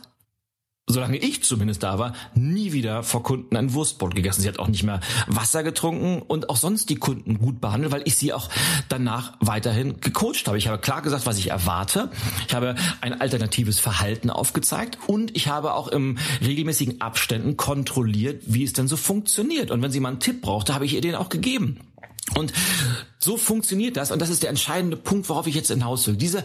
solange 0.89 1.17
ich 1.17 1.43
zumindest 1.43 1.83
da 1.83 1.99
war, 1.99 2.13
nie 2.33 2.73
wieder 2.73 3.03
vor 3.03 3.21
Kunden 3.23 3.55
ein 3.55 3.73
Wurstbrot 3.73 4.15
gegessen. 4.15 4.41
Sie 4.41 4.47
hat 4.47 4.57
auch 4.57 4.67
nicht 4.67 4.83
mehr 4.83 4.99
Wasser 5.27 5.63
getrunken 5.63 6.21
und 6.21 6.49
auch 6.49 6.57
sonst 6.57 6.89
die 6.89 6.95
Kunden 6.95 7.37
gut 7.37 7.61
behandelt, 7.61 7.91
weil 7.91 8.01
ich 8.05 8.15
sie 8.15 8.33
auch 8.33 8.49
danach 8.89 9.33
weiterhin 9.39 10.01
gecoacht 10.01 10.47
habe. 10.47 10.57
Ich 10.57 10.67
habe 10.67 10.79
klar 10.79 11.03
gesagt, 11.03 11.27
was 11.27 11.37
ich 11.37 11.51
erwarte. 11.51 12.09
Ich 12.47 12.55
habe 12.55 12.75
ein 13.01 13.21
alternatives 13.21 13.79
Verhalten 13.79 14.31
aufgezeigt 14.31 14.97
und 15.05 15.37
ich 15.37 15.47
habe 15.47 15.75
auch 15.75 15.87
im 15.89 16.17
regelmäßigen 16.41 17.01
Abständen 17.01 17.55
kontrolliert, 17.55 18.41
wie 18.47 18.63
es 18.63 18.73
denn 18.73 18.87
so 18.87 18.97
funktioniert. 18.97 19.69
Und 19.69 19.83
wenn 19.83 19.91
sie 19.91 19.99
mal 19.99 20.09
einen 20.09 20.19
Tipp 20.19 20.41
brauchte, 20.41 20.73
habe 20.73 20.85
ich 20.85 20.95
ihr 20.95 21.01
den 21.01 21.13
auch 21.13 21.29
gegeben. 21.29 21.79
Und 22.35 22.53
so 23.19 23.37
funktioniert 23.37 23.97
das 23.97 24.11
und 24.11 24.21
das 24.21 24.29
ist 24.29 24.43
der 24.43 24.49
entscheidende 24.49 24.97
Punkt, 24.97 25.29
worauf 25.29 25.47
ich 25.47 25.55
jetzt 25.55 25.69
hinaus 25.69 26.07
will. 26.07 26.15
Diese 26.15 26.43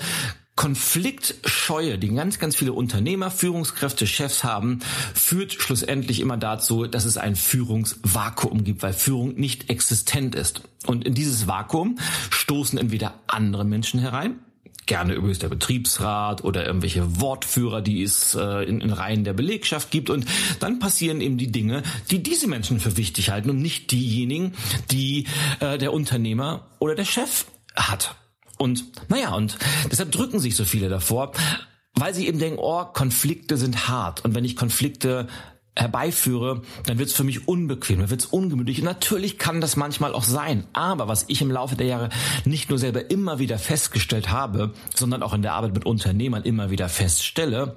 Konfliktscheue, 0.57 1.99
die 1.99 2.15
ganz, 2.15 2.39
ganz 2.39 2.55
viele 2.55 2.73
Unternehmer, 2.73 3.31
Führungskräfte, 3.31 4.07
Chefs 4.07 4.45
haben, 4.45 4.81
führt 5.15 5.53
schlussendlich 5.53 6.21
immer 6.21 6.37
dazu, 6.37 6.87
dass 6.87 7.05
es 7.05 7.17
ein 7.17 7.35
Führungsvakuum 7.35 8.63
gibt, 8.63 8.83
weil 8.83 8.93
Führung 8.93 9.35
nicht 9.35 9.69
existent 9.69 10.35
ist. 10.35 10.63
Und 10.87 11.05
in 11.05 11.15
dieses 11.15 11.49
Vakuum 11.49 11.99
stoßen 12.31 12.79
entweder 12.79 13.15
andere 13.27 13.65
Menschen 13.65 13.99
herein, 13.99 14.39
gerne 14.87 15.15
übrigens 15.15 15.39
der 15.39 15.49
Betriebsrat 15.49 16.45
oder 16.45 16.67
irgendwelche 16.67 17.21
Wortführer, 17.21 17.81
die 17.81 18.03
es 18.03 18.35
äh, 18.35 18.65
in, 18.65 18.81
in 18.81 18.93
Reihen 18.93 19.25
der 19.25 19.33
Belegschaft 19.33 19.91
gibt. 19.91 20.11
Und 20.11 20.27
dann 20.61 20.79
passieren 20.79 21.21
eben 21.21 21.39
die 21.39 21.51
Dinge, 21.51 21.83
die 22.11 22.23
diese 22.23 22.49
Menschen 22.49 22.81
für 22.81 22.97
wichtig 22.97 23.31
halten 23.31 23.51
und 23.51 23.61
nicht 23.61 23.91
diejenigen, 23.91 24.53
die 24.91 25.27
äh, 25.61 25.79
der 25.79 25.93
Unternehmer 25.93 26.69
oder 26.79 26.95
der 26.95 27.05
Chef 27.05 27.47
hat. 27.75 28.17
Und 28.59 28.85
naja, 29.09 29.35
und 29.35 29.59
deshalb 29.91 30.13
drücken 30.13 30.39
sich 30.39 30.55
so 30.55 30.65
viele 30.65 30.89
davor, 30.89 31.33
weil 31.95 32.15
sie 32.15 32.29
eben 32.29 32.39
denken, 32.39 32.59
oh, 32.61 32.85
Konflikte 32.85 33.57
sind 33.57 33.89
hart. 33.89 34.25
Und 34.25 34.35
wenn 34.35 34.45
ich 34.45 34.57
Konflikte 34.57 35.29
herbeiführe, 35.77 36.63
dann 36.87 36.99
wird 36.99 37.09
es 37.09 37.15
für 37.15 37.25
mich 37.25 37.49
unbequem, 37.49 38.01
dann 38.01 38.11
wird 38.11 38.21
es 38.21 38.27
ungemütlich. 38.27 38.79
Und 38.79 38.85
natürlich 38.85 39.39
kann 39.39 39.61
das 39.61 39.77
manchmal 39.77 40.15
auch 40.15 40.23
sein. 40.23 40.65
Aber 40.73 41.09
was 41.09 41.25
ich 41.29 41.43
im 41.43 41.51
Laufe 41.51 41.77
der 41.77 41.87
Jahre 41.87 42.09
nicht 42.45 42.71
nur 42.71 42.79
selber 42.79 43.11
immer 43.11 43.39
wieder 43.39 43.59
festgestellt 43.59 44.31
habe, 44.31 44.73
sondern 44.95 45.23
auch 45.23 45.35
in 45.35 45.43
der 45.43 45.55
Arbeit 45.55 45.75
mit 45.75 45.87
Unternehmern 45.87 46.45
immer 46.45 46.71
wieder 46.71 46.89
feststelle, 46.89 47.77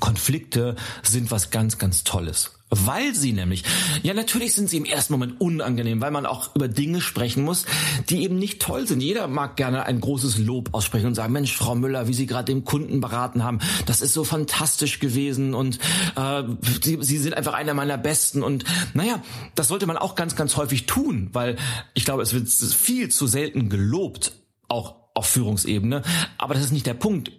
Konflikte 0.00 0.76
sind 1.02 1.30
was 1.30 1.50
ganz, 1.50 1.78
ganz 1.78 2.04
Tolles. 2.04 2.59
Weil 2.70 3.16
sie 3.16 3.32
nämlich, 3.32 3.64
ja 4.04 4.14
natürlich 4.14 4.54
sind 4.54 4.70
sie 4.70 4.76
im 4.76 4.84
ersten 4.84 5.12
Moment 5.12 5.40
unangenehm, 5.40 6.00
weil 6.00 6.12
man 6.12 6.24
auch 6.24 6.54
über 6.54 6.68
Dinge 6.68 7.00
sprechen 7.00 7.42
muss, 7.42 7.64
die 8.08 8.22
eben 8.22 8.38
nicht 8.38 8.62
toll 8.62 8.86
sind. 8.86 9.00
Jeder 9.00 9.26
mag 9.26 9.56
gerne 9.56 9.86
ein 9.86 10.00
großes 10.00 10.38
Lob 10.38 10.68
aussprechen 10.72 11.08
und 11.08 11.16
sagen, 11.16 11.32
Mensch, 11.32 11.52
Frau 11.52 11.74
Müller, 11.74 12.06
wie 12.06 12.14
Sie 12.14 12.26
gerade 12.26 12.44
den 12.44 12.64
Kunden 12.64 13.00
beraten 13.00 13.42
haben, 13.42 13.58
das 13.86 14.00
ist 14.00 14.14
so 14.14 14.22
fantastisch 14.22 15.00
gewesen 15.00 15.52
und 15.52 15.80
äh, 16.14 16.44
sie, 16.80 16.98
sie 17.00 17.18
sind 17.18 17.34
einfach 17.34 17.54
einer 17.54 17.74
meiner 17.74 17.98
Besten. 17.98 18.44
Und 18.44 18.64
naja, 18.94 19.20
das 19.56 19.66
sollte 19.66 19.86
man 19.86 19.96
auch 19.96 20.14
ganz, 20.14 20.36
ganz 20.36 20.56
häufig 20.56 20.86
tun, 20.86 21.30
weil 21.32 21.56
ich 21.94 22.04
glaube, 22.04 22.22
es 22.22 22.32
wird 22.32 22.48
viel 22.48 23.08
zu 23.08 23.26
selten 23.26 23.68
gelobt, 23.68 24.32
auch 24.68 24.94
auf 25.14 25.26
Führungsebene. 25.26 26.02
Aber 26.38 26.54
das 26.54 26.64
ist 26.64 26.72
nicht 26.72 26.86
der 26.86 26.94
Punkt. 26.94 27.32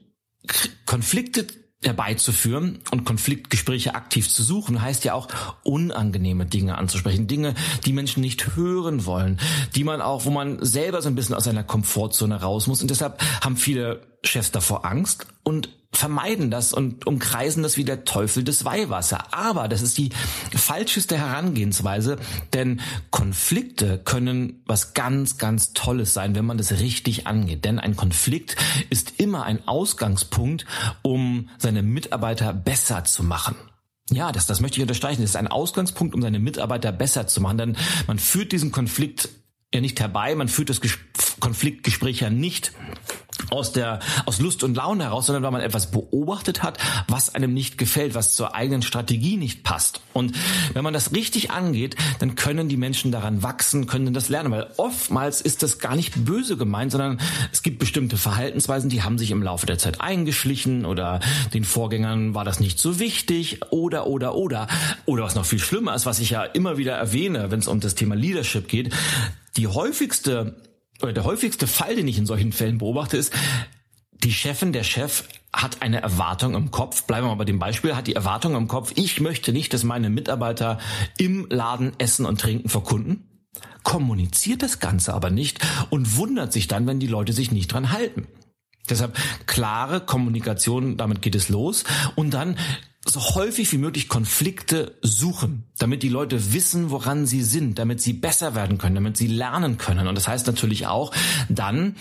Konflikte 0.86 1.48
herbeizuführen 1.84 2.80
und 2.92 3.06
Konfliktgespräche 3.06 3.96
aktiv 3.96 4.30
zu 4.30 4.44
suchen, 4.44 4.82
heißt 4.82 5.04
ja 5.04 5.14
auch 5.14 5.28
unangenehme 5.64 6.46
Dinge 6.46 6.78
anzusprechen, 6.78 7.28
Dinge, 7.28 7.56
die 7.86 7.94
Menschen 7.94 8.22
nicht 8.22 8.56
hören 8.56 9.06
wollen, 9.06 9.40
die 9.76 9.84
man 9.84 10.02
auch, 10.02 10.26
wo 10.26 10.30
man 10.30 10.64
selber 10.64 11.02
so 11.02 11.10
ein 11.10 11.16
bisschen 11.16 11.36
aus 11.36 11.46
seiner 11.46 11.64
Komfortzone 11.64 12.40
raus 12.40 12.68
muss. 12.68 12.82
Und 12.82 12.92
deshalb 12.92 13.22
haben 13.44 13.58
viele 13.58 14.02
Chefs 14.24 14.52
davor 14.52 14.86
Angst 14.86 15.26
und 15.44 15.70
vermeiden 15.94 16.52
das 16.52 16.74
und 16.74 17.06
umkreisen 17.06 17.64
das 17.64 17.78
wie 17.78 17.84
der 17.84 18.06
Teufel 18.06 18.44
des 18.44 18.64
Weihwasser. 18.64 19.34
Aber 19.34 19.68
das 19.68 19.82
ist 19.82 19.98
die 19.98 20.10
falscheste 20.56 21.18
Herangehensweise, 21.18 22.18
denn 22.54 22.82
Konflikte 23.10 24.00
können 24.04 24.62
was 24.66 24.94
ganz, 24.94 25.38
ganz 25.38 25.74
Tolles 25.74 26.14
sein, 26.14 26.34
wenn 26.36 26.46
man 26.46 26.58
das 26.58 26.72
richtig 26.72 27.28
angeht. 27.28 27.66
Denn 27.66 27.80
ein 27.80 27.96
Konflikt 27.96 28.56
ist 28.90 29.20
immer 29.20 29.44
ein 29.44 29.68
Ausgangspunkt, 29.68 30.66
um 31.02 31.50
seine 31.58 31.84
Mitarbeiter 31.84 32.54
besser 32.54 33.04
zu 33.04 33.24
machen. 33.24 33.56
Ja, 34.10 34.32
das, 34.32 34.46
das 34.46 34.60
möchte 34.60 34.78
ich 34.78 34.82
unterstreichen. 34.82 35.22
Das 35.22 35.32
ist 35.32 35.36
ein 35.38 35.48
Ausgangspunkt, 35.48 36.16
um 36.16 36.22
seine 36.22 36.40
Mitarbeiter 36.40 36.92
besser 36.92 37.28
zu 37.28 37.42
machen. 37.42 37.58
Denn 37.58 37.78
man 38.08 38.20
führt 38.20 38.52
diesen 38.52 38.72
Konflikt 38.72 39.30
ja 39.74 39.80
nicht 39.80 40.00
herbei, 40.00 40.36
man 40.36 40.50
führt 40.50 40.70
das 40.70 40.82
Ges 40.82 40.98
Konfliktgespräch 41.40 42.20
ja 42.20 42.30
nicht, 42.30 42.72
aus 43.50 43.72
der 43.72 44.00
aus 44.26 44.40
Lust 44.40 44.64
und 44.64 44.76
Laune 44.76 45.06
heraus, 45.06 45.26
sondern 45.26 45.44
weil 45.44 45.52
man 45.52 45.62
etwas 45.62 45.92
beobachtet 45.92 46.64
hat, 46.64 46.78
was 47.08 47.34
einem 47.36 47.54
nicht 47.54 47.78
gefällt, 47.78 48.16
was 48.16 48.36
zur 48.36 48.56
eigenen 48.56 48.82
Strategie 48.82 49.38
nicht 49.38 49.64
passt. 49.64 50.02
Und 50.14 50.36
wenn 50.74 50.84
man 50.84 50.94
das 50.94 51.14
richtig 51.14 51.52
angeht, 51.52 51.96
dann 52.20 52.36
können 52.36 52.70
die 52.70 52.78
Menschen 52.78 53.12
daran 53.12 53.44
wachsen, 53.44 53.88
können 53.88 54.14
das 54.14 54.30
lernen, 54.30 54.52
weil 54.52 54.70
oftmals 54.78 55.42
ist 55.42 55.64
das 55.64 55.80
gar 55.80 55.96
nicht 55.96 56.26
böse 56.26 56.58
gemeint, 56.58 56.92
sondern 56.92 57.20
es 57.52 57.64
gibt 57.64 57.80
bestimmte 57.80 58.18
Verhaltensweisen, 58.18 58.90
die 58.90 59.04
haben 59.04 59.18
sich 59.18 59.32
im 59.32 59.44
Laufe 59.44 59.66
der 59.66 59.78
Zeit 59.78 60.02
eingeschlichen 60.02 60.86
oder 60.86 61.20
den 61.54 61.64
Vorgängern 61.64 62.34
war 62.34 62.46
das 62.46 62.60
nicht 62.60 62.80
so 62.80 63.00
wichtig 63.00 63.60
oder 63.70 64.08
oder 64.08 64.36
oder 64.36 64.68
oder 65.06 65.24
was 65.24 65.36
noch 65.36 65.46
viel 65.46 65.60
schlimmer 65.60 65.96
ist, 65.96 66.06
was 66.06 66.20
ich 66.20 66.32
ja 66.32 66.44
immer 66.44 66.78
wieder 66.78 66.94
erwähne, 66.94 67.52
wenn 67.52 67.60
es 67.60 67.68
um 67.68 67.80
das 67.80 67.96
Thema 67.96 68.16
Leadership 68.16 68.68
geht, 68.68 68.94
die 69.58 69.68
häufigste 69.68 70.56
oder 71.04 71.14
der 71.14 71.24
häufigste 71.24 71.68
Fall, 71.68 71.96
den 71.96 72.08
ich 72.08 72.18
in 72.18 72.26
solchen 72.26 72.52
Fällen 72.52 72.78
beobachte, 72.78 73.18
ist, 73.18 73.34
die 74.24 74.32
Chefin, 74.32 74.72
der 74.72 74.84
Chef 74.84 75.24
hat 75.52 75.82
eine 75.82 76.02
Erwartung 76.02 76.56
im 76.56 76.72
Kopf, 76.72 77.04
bleiben 77.04 77.26
wir 77.26 77.30
mal 77.32 77.36
bei 77.36 77.46
dem 77.46 77.60
Beispiel, 77.60 77.96
hat 77.96 78.08
die 78.08 78.16
Erwartung 78.16 78.56
im 78.56 78.68
Kopf, 78.68 78.94
ich 78.96 79.20
möchte 79.20 79.52
nicht, 79.52 79.74
dass 79.74 79.84
meine 79.84 80.10
Mitarbeiter 80.10 80.80
im 81.18 81.48
Laden 81.50 81.94
essen 81.98 82.26
und 82.26 82.40
trinken 82.40 82.70
vor 82.70 82.84
Kunden, 82.84 83.28
kommuniziert 83.84 84.62
das 84.62 84.80
Ganze 84.80 85.14
aber 85.14 85.30
nicht 85.30 85.60
und 85.90 86.16
wundert 86.18 86.54
sich 86.54 86.68
dann, 86.68 86.88
wenn 86.88 87.00
die 87.00 87.08
Leute 87.08 87.34
sich 87.34 87.52
nicht 87.52 87.74
dran 87.74 87.92
halten. 87.92 88.28
Deshalb 88.90 89.18
klare 89.46 90.02
Kommunikation, 90.02 90.98
damit 90.98 91.22
geht 91.22 91.36
es 91.36 91.50
los. 91.50 91.84
Und 92.16 92.34
dann 92.34 92.58
so 93.06 93.20
häufig 93.36 93.72
wie 93.72 93.78
möglich 93.78 94.10
Konflikte 94.10 94.98
suchen, 95.02 95.64
damit 95.78 96.04
die 96.04 96.10
Leute 96.10 96.54
wissen, 96.54 96.92
woran 96.92 97.26
sie 97.26 97.42
sind, 97.42 97.80
damit 97.80 98.02
sie 98.02 98.14
besser 98.14 98.54
werden 98.54 98.78
können, 98.78 98.96
damit 98.96 99.18
sie 99.18 99.28
lernen 99.28 99.78
können. 99.78 100.08
Und 100.08 100.16
das 100.16 100.28
heißt 100.28 100.46
natürlich 100.48 100.88
auch, 100.88 101.12
dann 101.50 101.96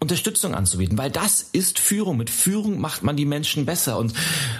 Unterstützung 0.00 0.54
anzubieten, 0.54 0.98
weil 0.98 1.10
das 1.10 1.40
ist 1.40 1.78
Führung. 1.78 2.16
Mit 2.16 2.28
Führung 2.28 2.80
macht 2.80 3.02
man 3.02 3.16
die 3.16 3.24
Menschen 3.24 3.64
besser 3.64 3.98
und 3.98 4.12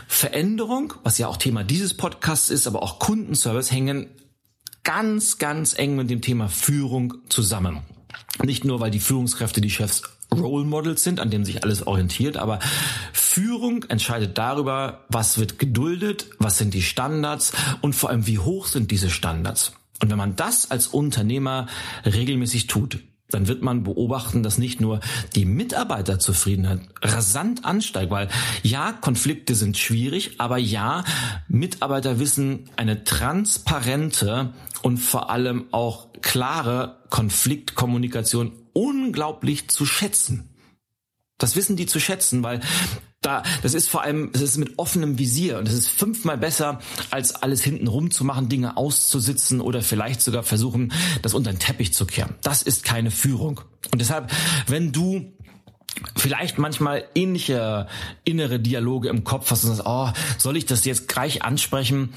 Veränderung, 0.07 0.95
was 1.03 1.19
ja 1.19 1.27
auch 1.27 1.37
Thema 1.37 1.65
dieses 1.65 1.95
Podcasts 1.95 2.49
ist, 2.49 2.67
aber 2.67 2.83
auch 2.83 2.99
Kundenservice 2.99 3.71
hängen 3.71 4.09
ganz, 4.85 5.39
ganz 5.39 5.77
eng 5.77 5.97
mit 5.97 6.11
dem 6.11 6.23
Thema 6.23 6.49
Führung 6.49 7.15
zusammen. 7.29 7.83
Nicht 8.43 8.65
nur, 8.65 8.81
weil 8.81 8.91
die 8.91 9.01
Führungskräfte 9.01 9.61
die 9.61 9.71
Chefs 9.71 10.03
Role 10.35 10.65
Models 10.65 11.03
sind, 11.03 11.21
an 11.21 11.31
denen 11.31 11.45
sich 11.45 11.63
alles 11.63 11.87
orientiert, 11.87 12.37
aber 12.37 12.59
Führung 13.13 13.85
entscheidet 13.85 14.39
darüber, 14.39 15.05
was 15.09 15.39
wird 15.39 15.59
geduldet, 15.59 16.27
was 16.39 16.59
sind 16.59 16.75
die 16.75 16.83
Standards 16.83 17.53
und 17.81 17.95
vor 17.95 18.11
allem, 18.11 18.27
wie 18.27 18.39
hoch 18.39 18.67
sind 18.67 18.91
diese 18.91 19.11
Standards. 19.11 19.73
Und 20.03 20.11
wenn 20.11 20.19
man 20.19 20.37
das 20.37 20.71
als 20.71 20.89
Unternehmer 20.89 21.67
regelmäßig 22.05 22.67
tut, 22.67 22.99
dann 23.31 23.49
wird 23.49 23.63
man 23.63 23.83
beobachten, 23.83 24.43
dass 24.43 24.59
nicht 24.59 24.81
nur 24.81 25.01
die 25.35 25.45
Mitarbeiterzufriedenheit 25.45 26.81
rasant 27.03 27.65
ansteigt, 27.65 28.11
weil 28.11 28.29
ja, 28.63 28.93
Konflikte 28.93 29.55
sind 29.55 29.77
schwierig, 29.77 30.37
aber 30.39 30.59
ja, 30.59 31.05
Mitarbeiter 31.49 32.19
wissen 32.19 32.71
eine 32.77 33.03
transparente 33.05 34.53
und 34.83 34.99
vor 34.99 35.31
allem 35.31 35.65
auch 35.73 36.09
klare 36.21 36.99
Konfliktkommunikation 37.11 38.53
unglaublich 38.75 39.69
zu 39.69 39.87
schätzen. 39.87 40.51
Das 41.39 41.57
wissen 41.57 41.77
die 41.77 41.87
zu 41.87 41.99
schätzen, 41.99 42.43
weil 42.43 42.61
da, 43.25 43.43
das 43.63 43.75
ist 43.75 43.89
vor 43.89 44.03
allem, 44.03 44.31
es 44.35 44.43
ist 44.43 44.59
mit 44.59 44.79
offenem 44.79 45.19
Visier 45.19 45.59
und 45.59 45.67
es 45.67 45.75
ist 45.75 45.89
fünfmal 45.89 46.37
besser, 46.37 46.81
als 47.11 47.35
alles 47.35 47.65
hinten 47.65 47.89
rum 47.89 48.11
zu 48.11 48.25
machen, 48.25 48.49
Dinge 48.49 48.77
auszusitzen 48.77 49.61
oder 49.61 49.81
vielleicht 49.81 50.21
sogar 50.21 50.43
versuchen, 50.43 50.93
das 51.23 51.35
unter 51.35 51.51
den 51.51 51.59
Teppich 51.59 51.95
zu 51.95 52.05
kehren. 52.05 52.35
Das 52.43 52.63
ist 52.63 52.85
keine 52.85 53.11
Führung. 53.11 53.63
Und 53.91 54.01
deshalb, 54.01 54.31
wenn 54.67 54.93
du 54.93 55.33
vielleicht 56.17 56.59
manchmal 56.59 57.05
ähnliche 57.15 57.87
innere 58.25 58.61
Dialoge 58.61 59.09
im 59.09 59.25
Kopf 59.25 59.51
hast 59.51 59.65
und 59.65 59.75
sagst, 59.75 59.87
oh, 59.87 60.11
soll 60.39 60.57
ich 60.57 60.67
das 60.67 60.85
jetzt 60.85 61.09
gleich 61.09 61.43
ansprechen 61.43 62.13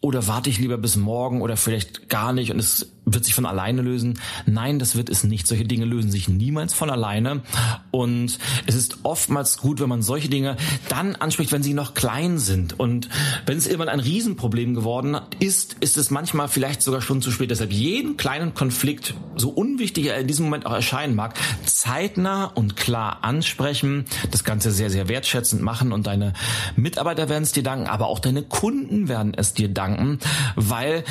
oder 0.00 0.26
warte 0.26 0.50
ich 0.50 0.58
lieber 0.58 0.78
bis 0.78 0.96
morgen 0.96 1.40
oder 1.42 1.56
vielleicht 1.56 2.08
gar 2.08 2.32
nicht 2.32 2.50
und 2.50 2.58
es 2.58 2.92
wird 3.04 3.24
sich 3.24 3.34
von 3.34 3.46
alleine 3.46 3.82
lösen. 3.82 4.18
Nein, 4.46 4.78
das 4.78 4.96
wird 4.96 5.08
es 5.08 5.24
nicht. 5.24 5.46
Solche 5.46 5.64
Dinge 5.64 5.84
lösen 5.84 6.10
sich 6.10 6.28
niemals 6.28 6.72
von 6.74 6.90
alleine. 6.90 7.42
Und 7.90 8.38
es 8.66 8.74
ist 8.74 8.98
oftmals 9.02 9.58
gut, 9.58 9.80
wenn 9.80 9.88
man 9.88 10.02
solche 10.02 10.28
Dinge 10.28 10.56
dann 10.88 11.16
anspricht, 11.16 11.52
wenn 11.52 11.62
sie 11.62 11.74
noch 11.74 11.94
klein 11.94 12.38
sind. 12.38 12.78
Und 12.78 13.08
wenn 13.46 13.58
es 13.58 13.66
irgendwann 13.66 13.88
ein 13.88 14.00
Riesenproblem 14.00 14.74
geworden 14.74 15.16
ist, 15.40 15.76
ist 15.80 15.96
es 15.96 16.10
manchmal 16.10 16.48
vielleicht 16.48 16.82
sogar 16.82 17.00
schon 17.00 17.22
zu 17.22 17.30
spät. 17.30 17.50
Deshalb 17.50 17.72
jeden 17.72 18.16
kleinen 18.16 18.54
Konflikt, 18.54 19.14
so 19.36 19.50
unwichtig 19.50 20.06
er 20.06 20.18
in 20.18 20.26
diesem 20.26 20.44
Moment 20.44 20.66
auch 20.66 20.72
erscheinen 20.72 21.14
mag, 21.14 21.34
zeitnah 21.64 22.44
und 22.44 22.76
klar 22.76 23.18
ansprechen, 23.22 24.04
das 24.30 24.44
Ganze 24.44 24.70
sehr, 24.70 24.90
sehr 24.90 25.08
wertschätzend 25.08 25.62
machen 25.62 25.92
und 25.92 26.06
deine 26.06 26.32
Mitarbeiter 26.76 27.28
werden 27.28 27.42
es 27.42 27.52
dir 27.52 27.62
danken, 27.62 27.86
aber 27.86 28.06
auch 28.06 28.18
deine 28.18 28.42
Kunden 28.42 29.08
werden 29.08 29.34
es 29.34 29.54
dir 29.54 29.68
danken, 29.68 30.18
weil 30.56 31.04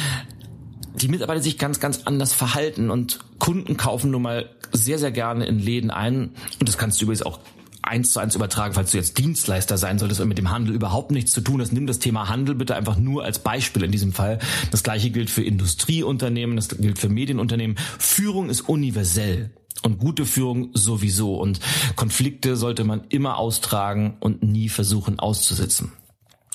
die 0.95 1.07
Mitarbeiter 1.07 1.41
sich 1.41 1.57
ganz, 1.57 1.79
ganz 1.79 2.01
anders 2.05 2.33
verhalten 2.33 2.89
und 2.89 3.19
Kunden 3.39 3.77
kaufen 3.77 4.11
nun 4.11 4.21
mal 4.21 4.49
sehr, 4.71 4.99
sehr 4.99 5.11
gerne 5.11 5.45
in 5.45 5.59
Läden 5.59 5.91
ein 5.91 6.31
und 6.59 6.67
das 6.67 6.77
kannst 6.77 6.99
du 6.99 7.05
übrigens 7.05 7.23
auch 7.23 7.39
eins 7.83 8.11
zu 8.11 8.19
eins 8.19 8.35
übertragen, 8.35 8.73
falls 8.73 8.91
du 8.91 8.97
jetzt 8.97 9.17
Dienstleister 9.17 9.77
sein 9.77 9.99
solltest 9.99 10.21
und 10.21 10.27
mit 10.27 10.37
dem 10.37 10.51
Handel 10.51 10.75
überhaupt 10.75 11.11
nichts 11.11 11.31
zu 11.31 11.41
tun 11.41 11.61
hast. 11.61 11.73
Nimm 11.73 11.87
das 11.87 11.99
Thema 11.99 12.29
Handel 12.29 12.55
bitte 12.55 12.75
einfach 12.75 12.97
nur 12.97 13.23
als 13.23 13.39
Beispiel 13.39 13.83
in 13.83 13.91
diesem 13.91 14.13
Fall. 14.13 14.39
Das 14.69 14.83
gleiche 14.83 15.09
gilt 15.09 15.29
für 15.29 15.43
Industrieunternehmen, 15.43 16.55
das 16.55 16.69
gilt 16.69 16.99
für 16.99 17.09
Medienunternehmen. 17.09 17.77
Führung 17.97 18.49
ist 18.49 18.61
universell. 18.61 19.51
Und 19.83 19.97
gute 19.97 20.27
Führung 20.27 20.69
sowieso. 20.73 21.35
Und 21.37 21.59
Konflikte 21.95 22.55
sollte 22.55 22.83
man 22.83 23.05
immer 23.09 23.37
austragen 23.37 24.17
und 24.19 24.43
nie 24.43 24.69
versuchen 24.69 25.17
auszusitzen. 25.17 25.91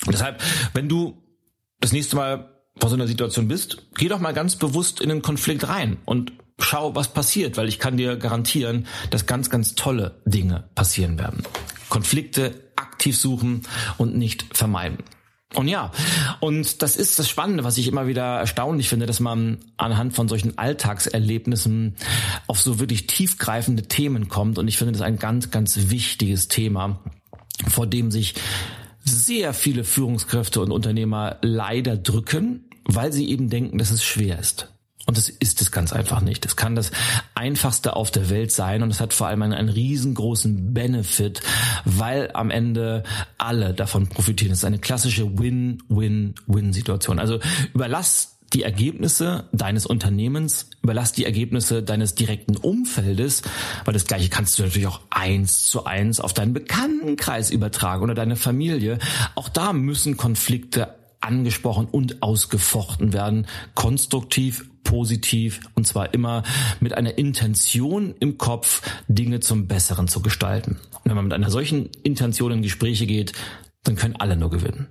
Und 0.05 0.13
deshalb, 0.13 0.41
wenn 0.75 0.89
du 0.89 1.23
das 1.81 1.93
nächste 1.93 2.15
Mal 2.15 2.56
vor 2.79 2.91
so 2.91 2.97
einer 2.97 3.07
Situation 3.07 3.49
bist, 3.49 3.79
geh 3.97 4.09
doch 4.09 4.21
mal 4.21 4.35
ganz 4.35 4.57
bewusst 4.57 5.01
in 5.01 5.09
den 5.09 5.23
Konflikt 5.23 5.69
rein 5.69 5.97
und 6.05 6.33
schau, 6.59 6.95
was 6.95 7.09
passiert, 7.09 7.57
weil 7.57 7.69
ich 7.69 7.79
kann 7.79 7.97
dir 7.97 8.17
garantieren, 8.17 8.87
dass 9.11 9.27
ganz, 9.27 9.51
ganz 9.51 9.75
tolle 9.75 10.21
Dinge 10.25 10.65
passieren 10.75 11.19
werden. 11.19 11.43
Konflikte 11.89 12.55
aktiv 12.77 13.17
suchen 13.17 13.63
und 13.99 14.17
nicht 14.17 14.57
vermeiden. 14.57 14.99
Und 15.55 15.69
ja, 15.69 15.93
und 16.41 16.83
das 16.83 16.97
ist 16.97 17.19
das 17.19 17.29
Spannende, 17.29 17.65
was 17.65 17.79
ich 17.79 17.87
immer 17.87 18.07
wieder 18.07 18.39
erstaunlich 18.39 18.89
finde, 18.89 19.07
dass 19.07 19.21
man 19.21 19.59
anhand 19.77 20.15
von 20.15 20.29
solchen 20.29 20.59
Alltagserlebnissen 20.59 21.97
auf 22.47 22.61
so 22.61 22.79
wirklich 22.79 23.07
tiefgreifende 23.07 23.85
Themen 23.85 24.29
kommt. 24.29 24.59
Und 24.59 24.69
ich 24.69 24.77
finde 24.77 24.93
das 24.93 25.03
ein 25.03 25.19
ganz, 25.19 25.51
ganz 25.51 25.89
wichtiges 25.89 26.49
Thema, 26.49 27.01
vor 27.69 27.87
dem 27.87 28.11
sich 28.11 28.35
sehr 29.03 29.55
viele 29.55 29.85
Führungskräfte 29.85 30.61
und 30.61 30.73
Unternehmer 30.73 31.39
leider 31.41 31.97
drücken, 31.97 32.66
weil 32.87 33.13
sie 33.13 33.29
eben 33.29 33.51
denken, 33.51 33.79
dass 33.79 33.91
es 33.91 34.05
schwer 34.05 34.39
ist. 34.39 34.69
Und 35.07 35.17
das 35.17 35.29
ist 35.29 35.61
es 35.63 35.71
ganz 35.71 35.93
einfach 35.93 36.21
nicht. 36.21 36.45
Es 36.45 36.57
kann 36.57 36.75
das 36.75 36.91
einfachste 37.35 37.95
auf 37.95 38.11
der 38.11 38.29
Welt 38.29 38.51
sein 38.51 38.83
und 38.83 38.91
es 38.91 39.01
hat 39.01 39.13
vor 39.15 39.29
allem 39.29 39.43
einen, 39.43 39.53
einen 39.53 39.69
riesengroßen 39.69 40.75
Benefit, 40.75 41.41
weil 41.85 42.31
am 42.35 42.51
Ende 42.51 43.05
alle 43.39 43.73
davon 43.73 44.09
profitieren. 44.09 44.53
Es 44.53 44.59
ist 44.59 44.65
eine 44.65 44.81
klassische 44.81 45.39
Win-Win-Win-Situation. 45.39 47.21
Also 47.21 47.39
überlass 47.73 48.37
die 48.53 48.65
Ergebnisse 48.65 49.45
deines 49.53 49.87
Unternehmens, 49.87 50.71
überlass 50.83 51.13
die 51.13 51.25
Ergebnisse 51.25 51.85
deines 51.85 52.17
direkten 52.17 52.57
Umfeldes, 52.57 53.43
weil 53.85 53.95
das 53.95 54.07
gleiche 54.07 54.29
kannst 54.29 54.59
du 54.59 54.65
natürlich 54.65 54.89
auch 54.89 55.03
eins 55.11 55.67
zu 55.67 55.85
eins 55.85 56.19
auf 56.19 56.33
deinen 56.33 56.53
Bekanntenkreis 56.53 57.51
übertragen 57.51 58.03
oder 58.03 58.15
deine 58.15 58.37
Familie. 58.37 58.99
Auch 59.37 59.49
da 59.49 59.73
müssen 59.73 60.17
Konflikte 60.17 60.96
angesprochen 61.21 61.87
und 61.87 62.23
ausgefochten 62.23 63.13
werden, 63.13 63.47
konstruktiv, 63.75 64.69
positiv 64.85 65.61
und 65.75 65.87
zwar 65.87 66.15
immer 66.15 66.43
mit 66.81 66.97
einer 66.97 67.19
Intention 67.19 68.15
im 68.21 68.39
Kopf, 68.39 68.83
Dinge 69.09 69.41
zum 69.41 69.67
Besseren 69.67 70.09
zu 70.09 70.23
gestalten. 70.23 70.79
Und 70.93 71.11
wenn 71.11 71.17
man 71.17 71.25
mit 71.25 71.35
einer 71.35 71.51
solchen 71.51 71.91
Intention 72.03 72.53
in 72.53 72.63
Gespräche 72.63 73.07
geht, 73.07 73.33
dann 73.83 73.97
können 73.97 74.17
alle 74.17 74.37
nur 74.37 74.51
gewinnen. 74.51 74.89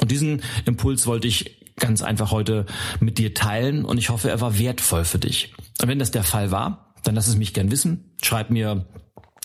Und 0.00 0.10
diesen 0.10 0.42
Impuls 0.64 1.06
wollte 1.06 1.26
ich 1.26 1.62
ganz 1.76 2.02
einfach 2.02 2.30
heute 2.30 2.66
mit 3.00 3.18
dir 3.18 3.34
teilen 3.34 3.84
und 3.84 3.98
ich 3.98 4.10
hoffe, 4.10 4.30
er 4.30 4.40
war 4.40 4.58
wertvoll 4.58 5.04
für 5.04 5.18
dich. 5.18 5.54
Und 5.82 5.88
wenn 5.88 5.98
das 5.98 6.10
der 6.10 6.24
Fall 6.24 6.50
war, 6.50 6.94
dann 7.02 7.14
lass 7.14 7.28
es 7.28 7.36
mich 7.36 7.54
gern 7.54 7.70
wissen. 7.70 8.12
Schreib 8.22 8.50
mir 8.50 8.86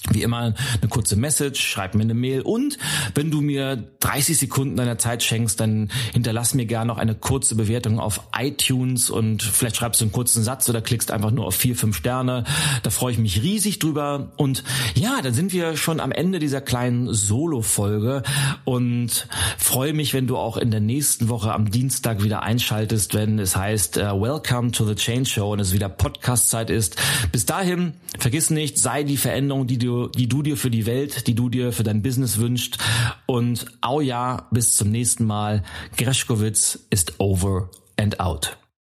wie 0.09 0.23
immer 0.23 0.53
eine 0.81 0.89
kurze 0.89 1.15
Message, 1.15 1.61
schreib 1.61 1.93
mir 1.93 2.01
eine 2.01 2.15
Mail 2.15 2.41
und 2.41 2.77
wenn 3.13 3.29
du 3.29 3.41
mir 3.41 3.83
30 3.99 4.37
Sekunden 4.37 4.75
deiner 4.75 4.97
Zeit 4.97 5.21
schenkst, 5.21 5.59
dann 5.59 5.91
hinterlass 6.13 6.55
mir 6.55 6.65
gerne 6.65 6.87
noch 6.87 6.97
eine 6.97 7.13
kurze 7.13 7.55
Bewertung 7.55 7.99
auf 7.99 8.21
iTunes 8.35 9.09
und 9.11 9.43
vielleicht 9.43 9.75
schreibst 9.75 10.01
du 10.01 10.05
einen 10.05 10.11
kurzen 10.11 10.43
Satz 10.43 10.67
oder 10.69 10.81
klickst 10.81 11.11
einfach 11.11 11.29
nur 11.29 11.45
auf 11.45 11.55
vier, 11.55 11.75
fünf 11.75 11.97
Sterne. 11.97 12.45
Da 12.81 12.89
freue 12.89 13.11
ich 13.11 13.19
mich 13.19 13.43
riesig 13.43 13.77
drüber 13.77 14.31
und 14.37 14.63
ja, 14.95 15.21
dann 15.21 15.33
sind 15.33 15.53
wir 15.53 15.77
schon 15.77 15.99
am 15.99 16.11
Ende 16.11 16.39
dieser 16.39 16.61
kleinen 16.61 17.13
Solo-Folge 17.13 18.23
und 18.65 19.27
freue 19.59 19.93
mich, 19.93 20.13
wenn 20.13 20.25
du 20.25 20.37
auch 20.37 20.57
in 20.57 20.71
der 20.71 20.79
nächsten 20.79 21.29
Woche 21.29 21.53
am 21.53 21.69
Dienstag 21.69 22.23
wieder 22.23 22.41
einschaltest, 22.41 23.13
wenn 23.13 23.37
es 23.37 23.55
heißt 23.55 23.97
uh, 23.97 24.19
Welcome 24.19 24.71
to 24.71 24.85
the 24.85 24.95
Change 24.95 25.29
Show 25.29 25.53
und 25.53 25.59
es 25.59 25.73
wieder 25.73 25.89
Podcast-Zeit 25.89 26.71
ist. 26.71 26.95
Bis 27.31 27.45
dahin, 27.45 27.93
vergiss 28.17 28.49
nicht, 28.49 28.79
sei 28.79 29.03
die 29.03 29.17
Veränderung, 29.17 29.67
die 29.67 29.77
du 29.77 29.90
du, 29.91 30.07
die 30.07 30.27
du 30.27 30.41
dir 30.41 30.57
für 30.57 30.71
die 30.71 30.85
Welt, 30.85 31.27
die 31.27 31.35
du 31.35 31.49
dir 31.49 31.71
für 31.71 31.83
dein 31.83 32.01
Business 32.01 32.37
wünscht. 32.37 32.77
Und 33.25 33.65
au 33.81 34.01
ja, 34.01 34.47
bis 34.51 34.75
zum 34.75 34.89
nächsten 34.89 35.25
Mal. 35.25 35.63
Greschkowitz 35.97 36.79
ist 36.89 37.19
over 37.19 37.69
and 37.97 38.19
out. 38.19 38.60